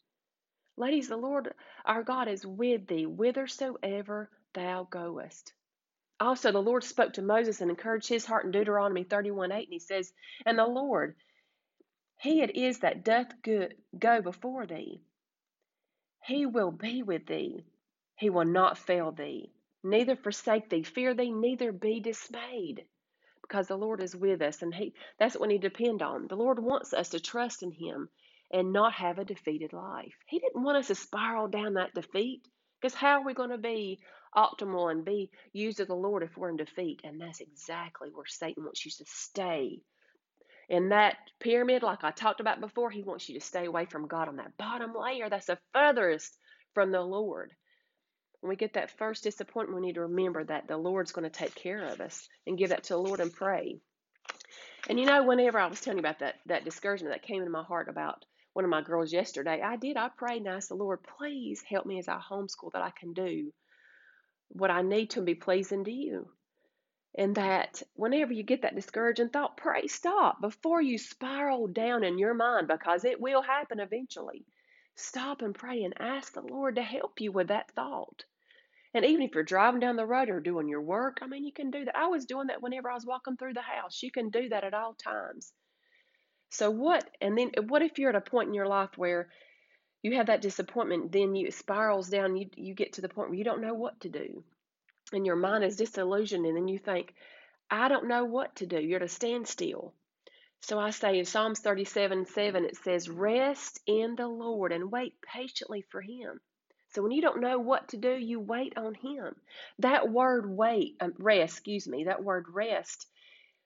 Ladies, 0.77 1.09
the 1.09 1.17
Lord 1.17 1.55
our 1.85 2.03
God 2.03 2.29
is 2.29 2.47
with 2.47 2.87
thee 2.87 3.05
whithersoever 3.05 4.31
thou 4.55 4.85
goest. 4.85 5.53
Also, 6.21 6.53
the 6.53 6.63
Lord 6.63 6.85
spoke 6.85 7.15
to 7.15 7.23
Moses 7.23 7.61
and 7.61 7.71
encouraged 7.71 8.09
his 8.09 8.25
heart 8.25 8.45
in 8.45 8.51
Deuteronomy 8.51 9.05
31 9.05 9.53
8, 9.53 9.65
and 9.65 9.73
he 9.73 9.79
says, 9.79 10.13
And 10.47 10.59
the 10.59 10.67
Lord, 10.67 11.17
he 12.21 12.41
it 12.43 12.57
is 12.57 12.79
that 12.81 13.05
doth 13.05 13.43
good, 13.43 13.77
go 13.99 14.23
before 14.23 14.67
thee. 14.67 15.03
He 16.25 16.47
will 16.47 16.71
be 16.71 17.03
with 17.03 17.27
thee. 17.27 17.67
He 18.17 18.31
will 18.31 18.45
not 18.45 18.79
fail 18.79 19.13
thee, 19.13 19.53
neither 19.83 20.17
forsake 20.17 20.71
thee. 20.71 20.85
Fear 20.85 21.15
thee, 21.15 21.33
neither 21.33 21.73
be 21.73 22.01
dismayed. 22.01 22.87
Because 23.49 23.69
the 23.69 23.77
Lord 23.77 24.03
is 24.03 24.17
with 24.17 24.43
us, 24.43 24.63
and 24.63 24.75
he, 24.75 24.95
that's 25.19 25.35
what 25.35 25.49
we 25.49 25.55
need 25.55 25.63
to 25.63 25.69
depend 25.69 26.03
on. 26.03 26.29
The 26.29 26.37
Lord 26.37 26.59
wants 26.59 26.95
us 26.95 27.11
to 27.11 27.21
trust 27.21 27.63
in 27.63 27.73
Him 27.73 28.09
and 28.53 28.73
not 28.73 28.95
have 28.95 29.19
a 29.19 29.25
defeated 29.25 29.73
life. 29.73 30.15
He 30.27 30.39
didn't 30.39 30.63
want 30.63 30.79
us 30.79 30.89
to 30.89 30.95
spiral 30.95 31.49
down 31.49 31.75
that 31.75 31.95
defeat. 31.95 32.43
Because 32.81 32.95
how 32.95 33.21
are 33.21 33.25
we 33.25 33.35
going 33.35 33.51
to 33.51 33.59
be 33.59 34.01
optimal 34.37 34.91
and 34.91 35.05
be 35.05 35.31
used 35.53 35.81
of 35.81 35.89
the 35.89 35.95
Lord 35.95 36.23
if 36.23 36.37
we're 36.37 36.51
in 36.51 36.57
defeat? 36.57 37.01
And 37.05 37.21
that's 37.21 37.41
exactly 37.41 38.11
where 38.13 38.27
Satan 38.27 38.65
wants 38.65 38.85
you 38.85 38.91
to 38.93 39.05
stay 39.07 39.81
in 40.69 40.89
that 40.91 41.17
pyramid, 41.41 41.83
like 41.83 42.05
I 42.05 42.11
talked 42.11 42.41
about 42.41 42.61
before, 42.61 42.91
he 42.91 43.03
wants 43.03 43.29
you 43.29 43.39
to 43.39 43.45
stay 43.47 43.67
away 43.67 43.85
from 43.87 44.09
God 44.09 44.29
on 44.29 44.37
that 44.37 44.57
bottom 44.57 44.95
layer. 44.95 45.29
That's 45.29 45.47
the 45.47 45.59
furthest 45.75 46.37
from 46.73 46.91
the 46.91 47.03
Lord. 47.03 47.53
When 48.45 48.51
we 48.51 48.57
get 48.57 48.75
that 48.75 48.91
first 48.91 49.23
disappointment, 49.23 49.81
we 49.81 49.87
need 49.87 49.95
to 49.95 50.03
remember 50.03 50.45
that 50.45 50.69
the 50.69 50.77
Lord's 50.77 51.13
going 51.13 51.23
to 51.23 51.31
take 51.31 51.55
care 51.55 51.83
of 51.87 52.03
us 52.03 52.29
and 52.47 52.59
give 52.59 52.69
that 52.69 52.85
to 52.85 52.93
the 52.93 52.99
Lord 52.99 53.21
and 53.21 53.33
pray. 53.33 53.79
And 54.87 55.01
you 55.01 55.07
know, 55.07 55.25
whenever 55.25 55.59
I 55.59 55.67
was 55.67 55.81
telling 55.81 55.97
you 55.97 56.03
about 56.03 56.19
that 56.19 56.35
that 56.45 56.67
discouragement 56.67 57.15
that 57.15 57.27
came 57.27 57.39
into 57.39 57.51
my 57.51 57.63
heart 57.63 57.89
about 57.89 58.27
one 58.53 58.67
of 58.67 58.71
my 58.71 58.83
girls 58.83 59.15
yesterday, 59.15 59.63
I 59.63 59.77
did. 59.77 59.97
I 59.97 60.11
prayed 60.11 60.43
and 60.43 60.49
asked 60.49 60.69
the 60.69 60.75
Lord, 60.75 60.99
please 61.17 61.63
help 61.67 61.87
me 61.87 61.99
as 61.99 62.07
I 62.07 62.19
homeschool 62.19 62.73
that 62.75 62.83
I 62.83 62.91
can 62.91 63.15
do 63.15 63.51
what 64.49 64.71
I 64.71 64.83
need 64.83 65.09
to 65.13 65.23
be 65.23 65.35
pleasing 65.35 65.85
to 65.85 65.91
you. 65.91 66.29
And 67.15 67.37
that 67.37 67.83
whenever 67.95 68.35
you 68.35 68.43
get 68.43 68.61
that 68.61 68.75
discouraging 68.75 69.31
thought, 69.31 69.57
pray 69.57 69.87
stop 69.87 70.43
before 70.43 70.83
you 70.83 70.99
spiral 70.99 71.67
down 71.67 72.05
in 72.05 72.19
your 72.19 72.35
mind 72.35 72.69
because 72.69 73.07
it 73.07 73.23
will 73.23 73.41
happen 73.41 73.81
eventually. 73.81 74.45
Stop 74.97 75.41
and 75.41 75.55
pray 75.55 75.83
and 75.83 75.99
ask 75.99 76.35
the 76.35 76.43
Lord 76.43 76.75
to 76.75 76.83
help 76.83 77.23
you 77.23 77.33
with 77.33 77.49
that 77.49 77.71
thought. 77.71 78.27
And 78.95 79.05
even 79.05 79.23
if 79.23 79.35
you're 79.35 79.43
driving 79.43 79.81
down 79.81 79.97
the 79.97 80.07
road 80.07 80.31
or 80.31 80.41
doing 80.41 80.69
your 80.69 80.83
work, 80.83 81.19
I 81.21 81.27
mean, 81.27 81.45
you 81.45 81.53
can 81.53 81.71
do 81.71 81.85
that. 81.85 81.97
I 81.97 82.07
was 82.07 82.27
doing 82.27 82.47
that 82.47 82.63
whenever 82.63 82.91
I 82.91 82.95
was 82.95 83.07
walking 83.07 83.37
through 83.37 83.55
the 83.55 83.63
house. 83.63 84.03
You 84.03 84.13
can 84.13 84.31
do 84.31 84.49
that 84.51 84.65
at 84.65 84.75
all 84.75 84.95
times. 84.95 85.53
So, 86.51 86.71
what, 86.71 87.09
and 87.21 87.37
then 87.37 87.51
uh, 87.59 87.63
what 87.63 87.83
if 87.83 87.99
you're 87.99 88.11
at 88.11 88.17
a 88.17 88.21
point 88.21 88.49
in 88.49 88.55
your 88.55 88.69
life 88.69 88.91
where 88.97 89.29
you 90.03 90.17
have 90.17 90.27
that 90.27 90.43
disappointment, 90.43 91.11
then 91.11 91.35
you, 91.35 91.49
it 91.49 91.55
spirals 91.55 92.09
down, 92.09 92.37
you, 92.37 92.49
you 92.57 92.75
get 92.75 92.95
to 92.95 93.01
the 93.01 93.09
point 93.09 93.31
where 93.31 93.39
you 93.39 93.45
don't 93.45 93.63
know 93.63 93.75
what 93.75 93.99
to 94.01 94.09
do 94.09 94.45
and 95.13 95.27
your 95.27 95.37
mind 95.37 95.65
is 95.65 95.77
disillusioned, 95.77 96.47
and 96.47 96.57
then 96.57 96.69
you 96.69 96.79
think, 96.79 97.15
I 97.71 97.89
don't 97.89 98.09
know 98.09 98.25
what 98.25 98.57
to 98.57 98.67
do. 98.67 98.81
You're 98.81 99.01
at 99.01 99.05
a 99.05 99.09
standstill. 99.09 99.95
So 100.61 100.79
I 100.79 100.91
say 100.91 101.19
in 101.19 101.25
Psalms 101.25 101.61
37 101.61 102.27
7, 102.27 102.65
it 102.65 102.77
says, 102.77 103.09
Rest 103.09 103.81
in 103.87 104.17
the 104.17 104.29
Lord 104.29 104.73
and 104.73 104.91
wait 104.91 105.15
patiently 105.21 105.83
for 105.91 106.01
Him. 106.01 106.41
So 106.95 107.03
when 107.03 107.11
you 107.11 107.23
don't 107.23 107.41
know 107.41 107.59
what 107.59 107.89
to 107.89 107.97
do, 107.97 108.13
you 108.17 108.39
wait 108.39 108.79
on 108.79 108.95
Him. 108.95 109.35
That 109.81 110.09
word 110.09 110.49
wait, 110.49 110.97
um, 111.01 111.13
rest, 111.19 111.55
excuse 111.55 111.89
me, 111.89 112.05
that 112.05 112.23
word 112.23 112.47
rest, 112.49 113.07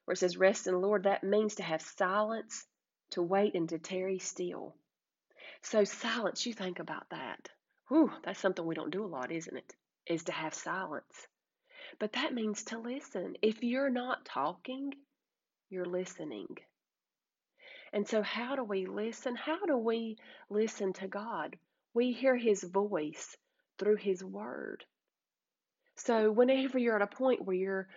where 0.05 0.15
it 0.15 0.19
says 0.19 0.39
rest 0.39 0.67
in 0.67 0.73
the 0.73 0.81
Lord, 0.81 1.03
that 1.03 1.23
means 1.23 1.57
to 1.57 1.63
have 1.63 1.83
silence, 1.83 2.67
to 3.11 3.23
wait, 3.23 3.55
and 3.55 3.69
to 3.69 3.79
tarry 3.79 4.19
still. 4.19 4.75
So 5.61 5.85
silence, 5.85 6.47
you 6.47 6.55
think 6.55 6.79
about 6.79 7.11
that. 7.11 7.51
Whew, 7.89 8.11
that's 8.25 8.41
something 8.41 8.65
we 8.65 8.75
don't 8.75 8.91
do 8.91 9.05
a 9.05 9.07
lot, 9.07 9.31
isn't 9.31 9.57
it? 9.57 9.75
Is 10.07 10.25
to 10.25 10.33
have 10.33 10.55
silence. 10.55 11.27
But 11.99 12.13
that 12.13 12.33
means 12.33 12.65
to 12.65 12.79
listen. 12.79 13.37
If 13.43 13.63
you're 13.63 13.91
not 13.91 14.25
talking, 14.25 14.95
you're 15.69 15.85
listening. 15.85 16.57
And 17.93 18.09
so, 18.09 18.23
how 18.23 18.57
do 18.57 18.65
we 18.65 18.87
listen? 18.87 19.37
How 19.37 19.67
do 19.67 19.77
we 19.77 20.17
listen 20.49 20.95
to 20.95 21.09
God? 21.09 21.59
We 21.99 22.13
hear 22.13 22.37
His 22.37 22.63
voice 22.63 23.37
through 23.77 23.97
His 23.97 24.23
Word. 24.23 24.85
So, 25.97 26.31
whenever 26.31 26.79
you're 26.79 26.95
at 26.95 27.03
a 27.03 27.09
point 27.09 27.45
where 27.45 27.57
you're 27.57 27.89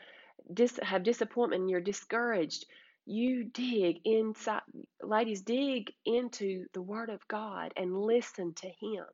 dis- 0.52 0.80
have 0.82 1.04
disappointment 1.04 1.62
and 1.62 1.70
you're 1.70 1.82
discouraged, 1.82 2.66
you 3.06 3.44
dig 3.44 3.98
inside, 4.04 4.64
ladies, 5.04 5.44
dig 5.44 5.94
into 6.04 6.66
the 6.74 6.82
Word 6.82 7.12
of 7.12 7.28
God 7.28 7.74
and 7.78 7.96
listen 7.96 8.56
to 8.56 8.68
Him. 8.70 9.06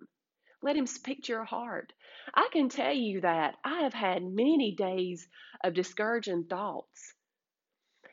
Let 0.62 0.78
Him 0.78 0.88
speak 0.88 1.23
to 1.23 1.34
your 1.34 1.43
heart. 1.43 1.91
I 2.34 2.47
can 2.54 2.69
tell 2.69 2.93
you 2.93 3.19
that 3.19 3.58
I 3.65 3.82
have 3.82 3.93
had 3.93 4.23
many 4.23 4.73
days 4.73 5.28
of 5.65 5.73
discouraging 5.73 6.45
thoughts. 6.45 7.13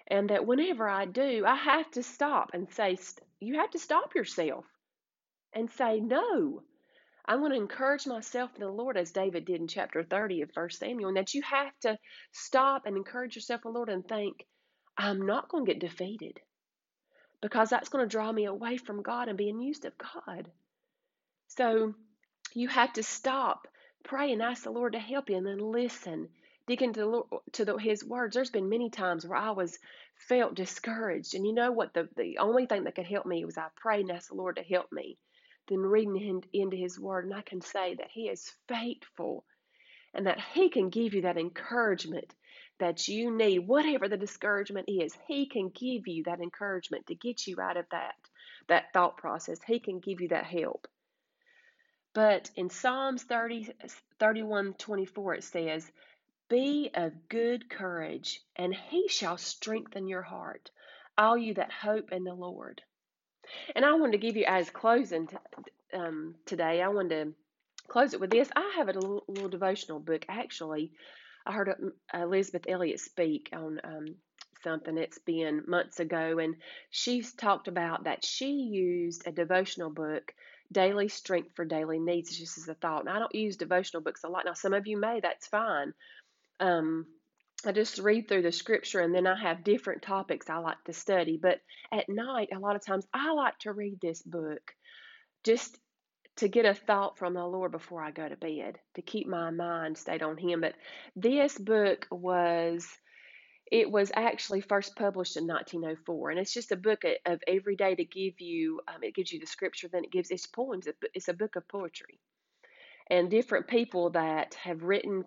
And 0.08 0.30
that 0.30 0.44
whenever 0.44 0.88
I 0.88 1.04
do, 1.04 1.44
I 1.46 1.54
have 1.54 1.88
to 1.92 2.02
stop 2.02 2.50
and 2.52 2.68
say, 2.72 2.98
You 3.38 3.60
have 3.60 3.70
to 3.70 3.78
stop 3.78 4.16
yourself 4.16 4.64
and 5.54 5.70
say, 5.70 6.00
No. 6.00 6.62
I 7.26 7.36
want 7.36 7.54
to 7.54 7.60
encourage 7.60 8.06
myself 8.06 8.50
in 8.54 8.60
the 8.60 8.70
Lord 8.70 8.96
as 8.96 9.12
David 9.12 9.46
did 9.46 9.60
in 9.60 9.68
chapter 9.68 10.02
30 10.02 10.42
of 10.42 10.50
1 10.54 10.70
Samuel, 10.70 11.08
and 11.08 11.16
that 11.16 11.34
you 11.34 11.42
have 11.42 11.78
to 11.80 11.98
stop 12.32 12.86
and 12.86 12.96
encourage 12.96 13.36
yourself 13.36 13.62
in 13.64 13.72
the 13.72 13.78
Lord 13.78 13.88
and 13.88 14.06
think, 14.06 14.46
I'm 14.98 15.26
not 15.26 15.48
going 15.48 15.64
to 15.64 15.72
get 15.72 15.80
defeated 15.80 16.40
because 17.40 17.70
that's 17.70 17.88
going 17.90 18.04
to 18.04 18.10
draw 18.10 18.32
me 18.32 18.46
away 18.46 18.76
from 18.78 19.02
God 19.02 19.28
and 19.28 19.38
being 19.38 19.60
used 19.60 19.84
of 19.84 19.92
God. 19.98 20.50
So 21.48 21.94
you 22.54 22.68
have 22.68 22.92
to 22.94 23.02
stop, 23.02 23.68
pray, 24.04 24.32
and 24.32 24.42
ask 24.42 24.64
the 24.64 24.70
Lord 24.70 24.92
to 24.94 24.98
help 24.98 25.30
you, 25.30 25.36
and 25.36 25.46
then 25.46 25.58
listen. 25.58 26.28
Dig 26.66 26.82
into 26.82 27.00
the 27.00 27.06
Lord, 27.06 27.26
to 27.52 27.64
the, 27.64 27.76
His 27.76 28.04
words. 28.04 28.34
There's 28.34 28.50
been 28.50 28.68
many 28.70 28.90
times 28.90 29.26
where 29.26 29.38
I 29.38 29.50
was 29.50 29.78
felt 30.28 30.54
discouraged, 30.54 31.34
and 31.34 31.46
you 31.46 31.52
know 31.52 31.72
what? 31.72 31.94
The 31.94 32.08
the 32.16 32.38
only 32.38 32.66
thing 32.66 32.84
that 32.84 32.94
could 32.94 33.06
help 33.06 33.26
me 33.26 33.44
was 33.44 33.58
I 33.58 33.68
prayed 33.76 34.02
and 34.02 34.12
asked 34.12 34.30
the 34.30 34.36
Lord 34.36 34.56
to 34.56 34.62
help 34.62 34.90
me. 34.92 35.18
Then 35.68 35.80
reading 35.80 36.42
into 36.52 36.76
His 36.76 36.98
Word, 36.98 37.24
and 37.24 37.34
I 37.34 37.42
can 37.42 37.60
say 37.60 37.94
that 37.94 38.10
He 38.10 38.28
is 38.28 38.52
faithful, 38.68 39.44
and 40.12 40.26
that 40.26 40.40
He 40.40 40.68
can 40.68 40.90
give 40.90 41.14
you 41.14 41.22
that 41.22 41.38
encouragement 41.38 42.34
that 42.78 43.08
you 43.08 43.30
need, 43.30 43.60
whatever 43.60 44.08
the 44.08 44.16
discouragement 44.16 44.88
is. 44.88 45.16
He 45.28 45.46
can 45.46 45.68
give 45.68 46.06
you 46.06 46.24
that 46.24 46.40
encouragement 46.40 47.06
to 47.06 47.14
get 47.14 47.46
you 47.46 47.60
out 47.60 47.76
of 47.76 47.86
that 47.90 48.14
that 48.68 48.92
thought 48.92 49.16
process. 49.16 49.58
He 49.66 49.78
can 49.78 50.00
give 50.00 50.20
you 50.20 50.28
that 50.28 50.46
help. 50.46 50.86
But 52.14 52.50
in 52.56 52.70
Psalms 52.70 53.24
30, 53.24 53.70
31 54.20 54.74
24, 54.74 55.34
it 55.34 55.44
says, 55.44 55.92
Be 56.48 56.90
of 56.94 57.28
good 57.28 57.68
courage, 57.68 58.40
and 58.56 58.74
he 58.74 59.08
shall 59.08 59.36
strengthen 59.36 60.06
your 60.06 60.22
heart, 60.22 60.70
all 61.18 61.36
you 61.36 61.54
that 61.54 61.72
hope 61.72 62.12
in 62.12 62.24
the 62.24 62.34
Lord. 62.34 62.82
And 63.74 63.84
I 63.84 63.94
wanted 63.94 64.12
to 64.12 64.18
give 64.26 64.36
you, 64.36 64.44
as 64.46 64.70
closing 64.70 65.26
t- 65.26 65.36
um, 65.92 66.34
today, 66.46 66.82
I 66.82 66.88
wanted 66.88 67.24
to 67.24 67.32
close 67.88 68.14
it 68.14 68.20
with 68.20 68.30
this. 68.30 68.48
I 68.54 68.74
have 68.76 68.88
a 68.88 68.92
little, 68.92 69.24
little 69.28 69.48
devotional 69.48 70.00
book. 70.00 70.24
Actually, 70.28 70.92
I 71.46 71.52
heard 71.52 71.74
Elisabeth 72.12 72.64
Elliot 72.68 73.00
speak 73.00 73.50
on 73.52 73.80
um, 73.84 74.06
something. 74.62 74.96
It's 74.96 75.18
been 75.18 75.62
months 75.66 76.00
ago, 76.00 76.38
and 76.38 76.56
she's 76.90 77.32
talked 77.32 77.68
about 77.68 78.04
that 78.04 78.24
she 78.24 78.50
used 78.50 79.26
a 79.26 79.32
devotional 79.32 79.90
book 79.90 80.32
daily 80.72 81.08
strength 81.08 81.50
for 81.54 81.64
daily 81.64 81.98
needs 81.98 82.36
just 82.36 82.58
as 82.58 82.68
a 82.68 82.74
thought. 82.74 83.00
And 83.00 83.10
I 83.10 83.18
don't 83.18 83.34
use 83.34 83.56
devotional 83.56 84.02
books 84.02 84.24
a 84.24 84.28
lot. 84.28 84.44
Now, 84.46 84.54
some 84.54 84.72
of 84.72 84.86
you 84.86 84.98
may, 84.98 85.20
that's 85.20 85.46
fine. 85.46 85.92
Um, 86.58 87.06
I 87.66 87.72
just 87.72 87.98
read 87.98 88.28
through 88.28 88.42
the 88.42 88.52
scripture 88.52 89.00
and 89.00 89.14
then 89.14 89.26
I 89.26 89.38
have 89.40 89.64
different 89.64 90.02
topics 90.02 90.50
I 90.50 90.58
like 90.58 90.82
to 90.84 90.92
study. 90.92 91.38
But 91.40 91.60
at 91.92 92.08
night, 92.08 92.48
a 92.54 92.58
lot 92.58 92.76
of 92.76 92.84
times, 92.84 93.06
I 93.12 93.32
like 93.32 93.58
to 93.60 93.72
read 93.72 94.00
this 94.00 94.22
book 94.22 94.74
just 95.44 95.78
to 96.36 96.48
get 96.48 96.66
a 96.66 96.74
thought 96.74 97.18
from 97.18 97.34
the 97.34 97.46
Lord 97.46 97.72
before 97.72 98.02
I 98.02 98.10
go 98.10 98.28
to 98.28 98.36
bed, 98.36 98.78
to 98.94 99.02
keep 99.02 99.26
my 99.26 99.50
mind 99.50 99.96
stayed 99.96 100.22
on 100.22 100.36
Him. 100.36 100.60
But 100.60 100.74
this 101.14 101.56
book 101.58 102.06
was 102.10 102.88
it 103.70 103.90
was 103.90 104.12
actually 104.14 104.60
first 104.60 104.94
published 104.96 105.36
in 105.36 105.46
1904, 105.46 106.30
and 106.30 106.38
it's 106.38 106.52
just 106.52 106.72
a 106.72 106.76
book 106.76 107.02
of 107.24 107.40
every 107.46 107.76
day 107.76 107.94
to 107.94 108.04
give 108.04 108.40
you. 108.40 108.80
Um, 108.88 109.02
it 109.02 109.14
gives 109.14 109.32
you 109.32 109.40
the 109.40 109.46
scripture, 109.46 109.88
then 109.88 110.04
it 110.04 110.12
gives 110.12 110.30
its 110.30 110.46
poems. 110.46 110.86
It's 111.14 111.28
a 111.28 111.34
book 111.34 111.56
of 111.56 111.66
poetry, 111.68 112.18
and 113.08 113.30
different 113.30 113.68
people 113.68 114.10
that 114.10 114.54
have 114.54 114.82
written 114.82 115.24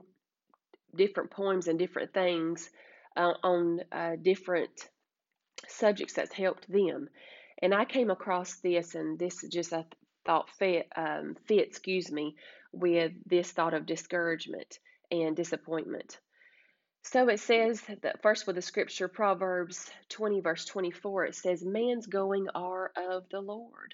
different 0.95 1.31
poems 1.31 1.67
and 1.67 1.79
different 1.79 2.13
things 2.13 2.69
uh, 3.15 3.33
on 3.43 3.81
uh, 3.91 4.15
different 4.21 4.71
subjects 5.67 6.13
that's 6.13 6.33
helped 6.33 6.71
them. 6.71 7.09
And 7.61 7.73
I 7.73 7.85
came 7.85 8.11
across 8.11 8.55
this, 8.57 8.95
and 8.95 9.17
this 9.17 9.43
just 9.51 9.73
I 9.73 9.85
thought 10.25 10.49
fit, 10.59 10.87
um, 10.95 11.35
fit, 11.47 11.67
excuse 11.67 12.11
me, 12.11 12.35
with 12.71 13.13
this 13.25 13.51
thought 13.51 13.73
of 13.73 13.85
discouragement 13.85 14.77
and 15.09 15.35
disappointment. 15.35 16.19
So 17.03 17.29
it 17.29 17.39
says 17.39 17.81
that 18.01 18.21
first 18.21 18.45
with 18.45 18.57
the 18.57 18.61
scripture, 18.61 19.07
Proverbs 19.07 19.89
20, 20.09 20.41
verse 20.41 20.65
24, 20.65 21.25
it 21.25 21.35
says, 21.35 21.63
Man's 21.63 22.05
going 22.05 22.47
are 22.53 22.91
of 22.97 23.29
the 23.29 23.39
Lord. 23.39 23.93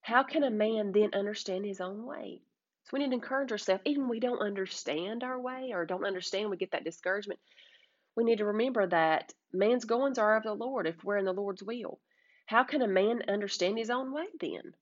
How 0.00 0.24
can 0.24 0.42
a 0.42 0.50
man 0.50 0.92
then 0.92 1.10
understand 1.14 1.64
his 1.64 1.80
own 1.80 2.04
way? 2.04 2.42
So 2.90 2.96
we 2.96 3.04
need 3.04 3.10
to 3.10 3.22
encourage 3.22 3.52
ourselves, 3.52 3.82
even 3.84 4.08
we 4.08 4.18
don't 4.18 4.42
understand 4.42 5.22
our 5.22 5.40
way 5.40 5.70
or 5.72 5.86
don't 5.86 6.04
understand, 6.04 6.50
we 6.50 6.56
get 6.56 6.72
that 6.72 6.82
discouragement. 6.82 7.38
We 8.16 8.24
need 8.24 8.38
to 8.38 8.46
remember 8.46 8.84
that 8.88 9.32
man's 9.52 9.84
goings 9.84 10.18
are 10.18 10.36
of 10.36 10.42
the 10.42 10.54
Lord 10.54 10.88
if 10.88 11.04
we're 11.04 11.18
in 11.18 11.24
the 11.24 11.32
Lord's 11.32 11.62
will. 11.62 12.00
How 12.46 12.64
can 12.64 12.82
a 12.82 12.88
man 12.88 13.22
understand 13.28 13.78
his 13.78 13.90
own 13.90 14.12
way 14.12 14.26
then? 14.40 14.74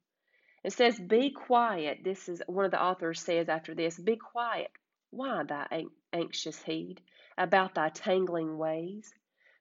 It 0.64 0.72
says, 0.72 0.98
Be 0.98 1.32
quiet. 1.32 1.98
This 2.02 2.30
is 2.30 2.40
one 2.46 2.64
of 2.64 2.70
the 2.70 2.82
authors 2.82 3.20
says 3.20 3.50
after 3.50 3.74
this, 3.74 3.98
Be 3.98 4.16
quiet. 4.16 4.70
Why 5.10 5.42
thy 5.42 5.84
anxious 6.10 6.62
heed 6.62 7.02
about 7.36 7.74
thy 7.74 7.90
tangling 7.90 8.56
ways? 8.56 9.12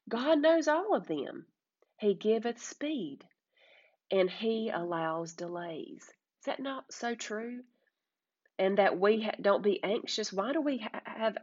God 0.08 0.40
knows 0.40 0.70
all 0.70 0.96
of 0.96 1.08
them. 1.08 1.48
He 2.00 2.14
giveth 2.14 2.64
speed, 2.64 3.28
and 4.10 4.30
he 4.30 4.70
allows 4.70 5.34
delays. 5.34 6.04
Is 6.40 6.46
that 6.46 6.62
not 6.62 6.94
so 6.94 7.14
true? 7.14 7.64
And 8.60 8.78
that 8.78 9.00
we 9.00 9.22
ha- 9.22 9.36
don't 9.40 9.64
be 9.64 9.84
anxious. 9.84 10.34
Why 10.34 10.52
do 10.52 10.62
we 10.62 10.80
ha- 10.80 11.02
have 11.06 11.38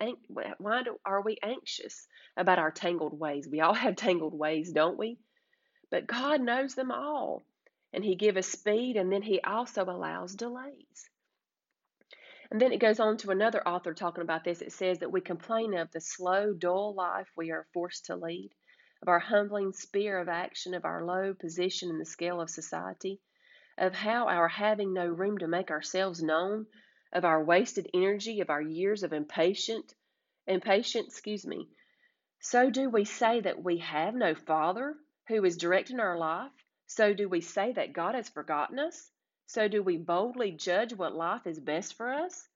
why 0.58 0.82
do, 0.82 0.98
are 1.04 1.22
we 1.22 1.38
anxious 1.42 2.08
about 2.36 2.58
our 2.58 2.72
tangled 2.72 3.18
ways? 3.18 3.48
We 3.48 3.60
all 3.60 3.74
have 3.84 3.96
tangled 3.96 4.34
ways, 4.34 4.72
don't 4.72 4.98
we? 4.98 5.18
But 5.90 6.06
God 6.06 6.40
knows 6.40 6.74
them 6.74 6.90
all, 6.90 7.42
and 7.92 8.04
He 8.04 8.16
gives 8.16 8.38
us 8.38 8.48
speed, 8.48 8.96
and 8.96 9.12
then 9.12 9.22
He 9.22 9.40
also 9.40 9.84
allows 9.84 10.34
delays. 10.34 11.08
And 12.50 12.60
then 12.60 12.72
it 12.72 12.80
goes 12.80 13.00
on 13.00 13.16
to 13.18 13.30
another 13.30 13.66
author 13.66 13.94
talking 13.94 14.22
about 14.22 14.44
this. 14.44 14.60
It 14.60 14.72
says 14.72 14.98
that 14.98 15.12
we 15.12 15.20
complain 15.20 15.74
of 15.74 15.90
the 15.92 16.00
slow, 16.00 16.52
dull 16.52 16.94
life 16.94 17.28
we 17.36 17.50
are 17.50 17.66
forced 17.72 18.06
to 18.06 18.16
lead, 18.16 18.50
of 19.02 19.08
our 19.08 19.18
humbling 19.18 19.72
sphere 19.72 20.18
of 20.18 20.28
action, 20.28 20.74
of 20.74 20.84
our 20.84 21.04
low 21.04 21.34
position 21.34 21.90
in 21.90 21.98
the 21.98 22.04
scale 22.04 22.40
of 22.40 22.50
society, 22.50 23.20
of 23.78 23.94
how 23.94 24.28
our 24.28 24.48
having 24.48 24.92
no 24.92 25.06
room 25.06 25.38
to 25.38 25.48
make 25.48 25.70
ourselves 25.70 26.22
known 26.22 26.66
of 27.14 27.24
our 27.24 27.42
wasted 27.42 27.88
energy, 27.94 28.40
of 28.40 28.50
our 28.50 28.60
years 28.60 29.02
of 29.04 29.12
impatient, 29.12 29.94
impatience, 30.46 31.06
excuse 31.08 31.46
me. 31.46 31.68
So 32.40 32.68
do 32.68 32.90
we 32.90 33.04
say 33.04 33.40
that 33.40 33.62
we 33.62 33.78
have 33.78 34.14
no 34.14 34.34
Father 34.34 34.94
who 35.28 35.44
is 35.44 35.56
directing 35.56 36.00
our 36.00 36.18
life? 36.18 36.52
So 36.86 37.14
do 37.14 37.28
we 37.28 37.40
say 37.40 37.72
that 37.72 37.94
God 37.94 38.14
has 38.14 38.28
forgotten 38.28 38.78
us? 38.78 39.10
So 39.46 39.68
do 39.68 39.82
we 39.82 39.96
boldly 39.96 40.50
judge 40.52 40.92
what 40.92 41.14
life 41.14 41.46
is 41.46 41.58
best 41.60 41.96
for 41.96 42.12
us? 42.12 42.48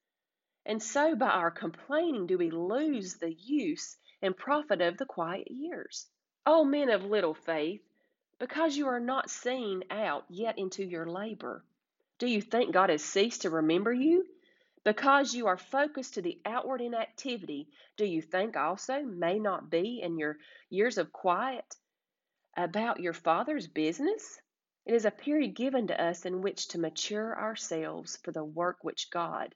And 0.67 0.83
so 0.83 1.15
by 1.15 1.31
our 1.31 1.51
complaining 1.51 2.27
do 2.27 2.37
we 2.37 2.51
lose 2.51 3.15
the 3.15 3.33
use 3.33 3.97
and 4.21 4.37
profit 4.37 4.81
of 4.81 4.99
the 4.99 5.07
quiet 5.07 5.51
years. 5.51 6.07
O 6.45 6.65
men 6.65 6.91
of 6.91 7.05
little 7.05 7.35
faith, 7.35 7.81
because 8.39 8.77
you 8.77 8.89
are 8.89 9.01
not 9.01 9.31
seen 9.31 9.85
out 9.91 10.25
yet 10.29 10.59
into 10.59 10.85
your 10.85 11.07
labor, 11.07 11.65
do 12.19 12.27
you 12.27 12.43
think 12.43 12.73
God 12.73 12.91
has 12.91 13.05
ceased 13.05 13.43
to 13.43 13.51
remember 13.51 13.93
you? 13.93 14.27
Because 14.85 15.35
you 15.35 15.49
are 15.49 15.57
focused 15.57 16.15
to 16.15 16.23
the 16.23 16.41
outward 16.45 16.81
inactivity, 16.81 17.69
do 17.97 18.05
you 18.05 18.23
think 18.23 18.57
also 18.57 19.03
may 19.03 19.39
not 19.39 19.71
be 19.71 20.01
in 20.03 20.19
your 20.19 20.39
years 20.71 20.99
of 20.99 21.13
quiet 21.13 21.75
about 22.57 23.01
your 23.01 23.13
Father's 23.13 23.67
business? 23.67 24.41
It 24.87 24.95
is 24.95 25.05
a 25.05 25.11
period 25.11 25.55
given 25.55 25.89
to 25.89 26.03
us 26.03 26.25
in 26.25 26.41
which 26.41 26.69
to 26.69 26.79
mature 26.79 27.39
ourselves 27.39 28.17
for 28.19 28.33
the 28.33 28.45
work 28.45 28.79
which 28.83 29.11
God 29.11 29.55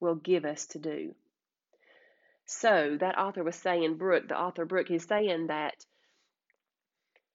will 0.00 0.14
give 0.14 0.44
us 0.44 0.66
to 0.68 0.78
do. 0.78 1.14
So, 2.46 2.96
that 2.98 3.18
author 3.18 3.44
was 3.44 3.56
saying, 3.56 3.96
Brooke, 3.96 4.28
the 4.28 4.40
author 4.40 4.64
Brooke, 4.64 4.90
is 4.90 5.04
saying 5.04 5.48
that 5.48 5.74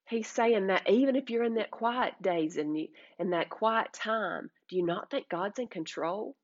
he's 0.08 0.28
saying 0.28 0.66
that 0.66 0.90
even 0.90 1.16
if 1.16 1.30
you're 1.30 1.44
in 1.44 1.54
that 1.54 1.70
quiet 1.70 2.20
days 2.20 2.56
and 2.56 2.76
in 3.18 3.30
that 3.30 3.48
quiet 3.48 3.92
time, 3.92 4.50
do 4.68 4.76
you 4.76 4.84
not 4.84 5.10
think 5.10 5.28
God's 5.28 5.58
in 5.58 5.68
control? 5.68 6.36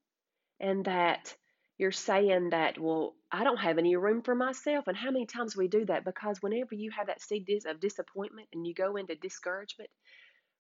And 0.63 0.85
that 0.85 1.35
you're 1.77 1.91
saying 1.91 2.51
that, 2.51 2.79
well, 2.79 3.15
I 3.31 3.43
don't 3.43 3.57
have 3.57 3.77
any 3.77 3.97
room 3.97 4.23
for 4.23 4.35
myself. 4.35 4.87
And 4.87 4.97
how 4.97 5.11
many 5.11 5.27
times 5.27 5.57
we 5.57 5.67
do 5.67 5.85
that? 5.87 6.05
Because 6.05 6.41
whenever 6.41 6.75
you 6.75 6.93
have 6.97 7.09
that 7.09 7.21
seed 7.21 7.49
of 7.67 7.81
disappointment 7.81 8.49
and 8.53 8.65
you 8.65 8.73
go 8.73 8.97
into 8.97 9.17
discouragement, 9.17 9.91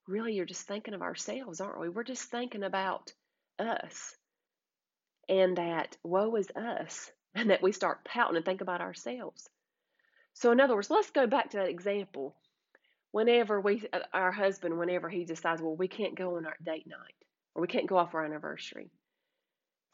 really 0.08 0.34
you're 0.34 0.44
just 0.44 0.66
thinking 0.66 0.94
of 0.94 1.02
ourselves, 1.02 1.60
aren't 1.60 1.80
we? 1.80 1.88
We're 1.88 2.02
just 2.02 2.24
thinking 2.24 2.64
about 2.64 3.12
us 3.60 4.16
and 5.28 5.56
that 5.56 5.96
woe 6.02 6.34
is 6.34 6.50
us 6.50 7.10
and 7.34 7.50
that 7.50 7.62
we 7.62 7.72
start 7.72 8.04
pouting 8.04 8.36
and 8.36 8.44
think 8.44 8.60
about 8.60 8.80
ourselves. 8.80 9.48
So, 10.34 10.50
in 10.50 10.60
other 10.60 10.74
words, 10.74 10.90
let's 10.90 11.10
go 11.10 11.26
back 11.26 11.50
to 11.50 11.58
that 11.58 11.68
example. 11.68 12.34
Whenever 13.12 13.60
we, 13.60 13.86
uh, 13.92 14.00
our 14.12 14.32
husband, 14.32 14.78
whenever 14.78 15.08
he 15.08 15.24
decides, 15.24 15.60
well, 15.60 15.76
we 15.76 15.86
can't 15.86 16.16
go 16.16 16.36
on 16.36 16.46
our 16.46 16.56
date 16.64 16.86
night 16.86 17.14
or 17.54 17.60
we 17.60 17.68
can't 17.68 17.86
go 17.86 17.98
off 17.98 18.14
our 18.14 18.24
anniversary 18.24 18.90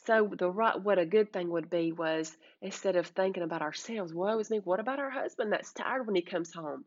so 0.09 0.27
the 0.39 0.51
right, 0.51 0.81
what 0.81 0.99
a 0.99 1.05
good 1.05 1.35
thing 1.35 1.51
would 1.51 1.69
be 1.69 1.93
was 1.93 2.35
instead 2.63 2.97
of 2.97 3.09
thinking 3.09 3.43
about 3.43 3.61
ourselves, 3.61 4.15
woe 4.15 4.39
is 4.39 4.49
me, 4.49 4.59
what 4.59 4.81
about 4.81 4.99
our 4.99 5.11
husband 5.11 5.53
that's 5.53 5.75
tired 5.75 6.07
when 6.07 6.17
he 6.17 6.23
comes 6.23 6.51
home? 6.51 6.87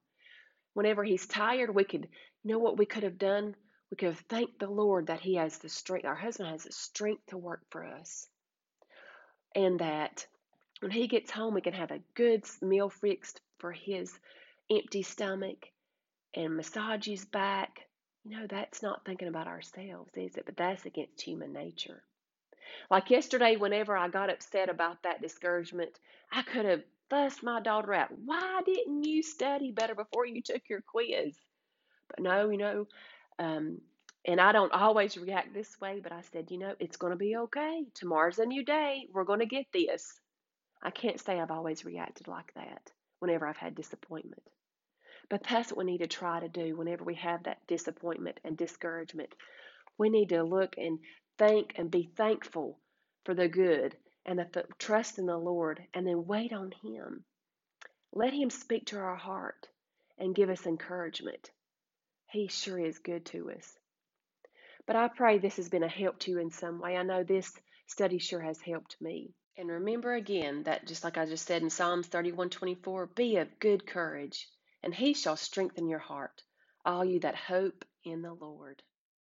Whenever 0.73 1.03
he's 1.03 1.27
tired, 1.27 1.75
we 1.75 1.83
could, 1.83 2.07
you 2.41 2.51
know 2.51 2.57
what 2.57 2.79
we 2.79 2.87
could 2.87 3.03
have 3.03 3.19
done? 3.19 3.55
We 3.91 3.97
could 3.97 4.07
have 4.07 4.19
thanked 4.21 4.57
the 4.57 4.71
Lord 4.71 5.05
that 5.05 5.19
he 5.19 5.35
has 5.35 5.59
the 5.59 5.69
strength, 5.69 6.07
our 6.07 6.15
husband 6.15 6.49
has 6.49 6.63
the 6.63 6.71
strength 6.71 7.27
to 7.27 7.37
work 7.37 7.61
for 7.69 7.85
us. 7.85 8.27
And 9.53 9.79
that 9.81 10.25
when 10.79 10.89
he 10.89 11.05
gets 11.05 11.29
home, 11.29 11.53
we 11.53 11.61
can 11.61 11.73
have 11.73 11.91
a 11.91 12.01
good 12.15 12.43
meal 12.59 12.89
fixed 12.89 13.39
for 13.59 13.71
his 13.71 14.11
empty 14.71 15.03
stomach 15.03 15.67
and 16.33 16.57
massage 16.57 17.05
his 17.05 17.25
back. 17.25 17.81
You 18.23 18.31
know, 18.31 18.47
that's 18.49 18.81
not 18.81 19.05
thinking 19.05 19.27
about 19.27 19.45
ourselves, 19.45 20.09
is 20.15 20.37
it? 20.37 20.47
But 20.47 20.57
that's 20.57 20.87
against 20.87 21.21
human 21.21 21.53
nature. 21.53 22.01
Like 22.89 23.09
yesterday, 23.09 23.55
whenever 23.55 23.95
I 23.95 24.07
got 24.09 24.29
upset 24.29 24.69
about 24.69 25.03
that 25.03 25.21
discouragement, 25.21 25.99
I 26.31 26.41
could 26.41 26.65
have 26.65 26.83
fussed 27.09 27.43
my 27.43 27.61
daughter 27.61 27.93
out. 27.93 28.09
Why 28.25 28.61
didn't 28.65 29.03
you 29.03 29.23
study 29.23 29.71
better 29.71 29.95
before 29.95 30.25
you 30.25 30.41
took 30.41 30.61
your 30.69 30.81
quiz? 30.81 31.35
But 32.09 32.19
no, 32.19 32.49
you 32.49 32.57
know, 32.57 32.87
um, 33.39 33.81
and 34.25 34.39
I 34.39 34.51
don't 34.51 34.71
always 34.71 35.17
react 35.17 35.53
this 35.53 35.79
way, 35.81 35.99
but 36.01 36.11
I 36.11 36.21
said, 36.31 36.51
you 36.51 36.57
know, 36.57 36.75
it's 36.79 36.97
going 36.97 37.11
to 37.11 37.17
be 37.17 37.37
okay. 37.37 37.85
Tomorrow's 37.95 38.39
a 38.39 38.45
new 38.45 38.63
day. 38.63 39.07
We're 39.11 39.23
going 39.23 39.39
to 39.39 39.45
get 39.45 39.65
this. 39.73 40.19
I 40.83 40.91
can't 40.91 41.19
say 41.19 41.39
I've 41.39 41.51
always 41.51 41.85
reacted 41.85 42.27
like 42.27 42.53
that 42.55 42.91
whenever 43.19 43.47
I've 43.47 43.57
had 43.57 43.75
disappointment. 43.75 44.43
But 45.29 45.43
that's 45.43 45.71
what 45.71 45.77
we 45.77 45.91
need 45.91 45.99
to 45.99 46.07
try 46.07 46.39
to 46.39 46.49
do 46.49 46.75
whenever 46.75 47.03
we 47.03 47.15
have 47.15 47.43
that 47.43 47.65
disappointment 47.67 48.39
and 48.43 48.57
discouragement. 48.57 49.33
We 49.97 50.09
need 50.09 50.29
to 50.29 50.43
look 50.43 50.75
and 50.77 50.99
thank 51.41 51.73
and 51.75 51.89
be 51.89 52.03
thankful 52.15 52.77
for 53.25 53.33
the 53.33 53.47
good 53.47 53.97
and 54.27 54.37
the, 54.37 54.63
trust 54.77 55.17
in 55.17 55.25
the 55.25 55.37
Lord 55.37 55.81
and 55.91 56.05
then 56.05 56.27
wait 56.27 56.53
on 56.53 56.71
Him. 56.83 57.23
Let 58.13 58.31
Him 58.31 58.51
speak 58.51 58.85
to 58.87 58.99
our 58.99 59.15
heart 59.15 59.67
and 60.19 60.35
give 60.35 60.51
us 60.51 60.67
encouragement. 60.67 61.49
He 62.29 62.47
sure 62.47 62.77
is 62.77 62.99
good 62.99 63.25
to 63.27 63.49
us. 63.49 63.73
But 64.85 64.95
I 64.95 65.07
pray 65.07 65.39
this 65.39 65.55
has 65.55 65.67
been 65.67 65.81
a 65.81 65.87
help 65.87 66.19
to 66.19 66.31
you 66.31 66.37
in 66.37 66.51
some 66.51 66.79
way. 66.79 66.95
I 66.95 67.01
know 67.01 67.23
this 67.23 67.51
study 67.87 68.19
sure 68.19 68.41
has 68.41 68.61
helped 68.61 69.01
me. 69.01 69.33
And 69.57 69.67
remember 69.67 70.13
again 70.13 70.61
that 70.63 70.85
just 70.85 71.03
like 71.03 71.17
I 71.17 71.25
just 71.25 71.47
said 71.47 71.63
in 71.63 71.71
Psalms 71.71 72.07
31:24, 72.07 73.15
be 73.15 73.37
of 73.37 73.59
good 73.59 73.87
courage, 73.87 74.47
and 74.83 74.93
he 74.93 75.15
shall 75.15 75.37
strengthen 75.37 75.89
your 75.89 75.99
heart, 75.99 76.43
all 76.85 77.03
you 77.03 77.19
that 77.21 77.35
hope 77.35 77.83
in 78.03 78.21
the 78.21 78.33
Lord. 78.33 78.83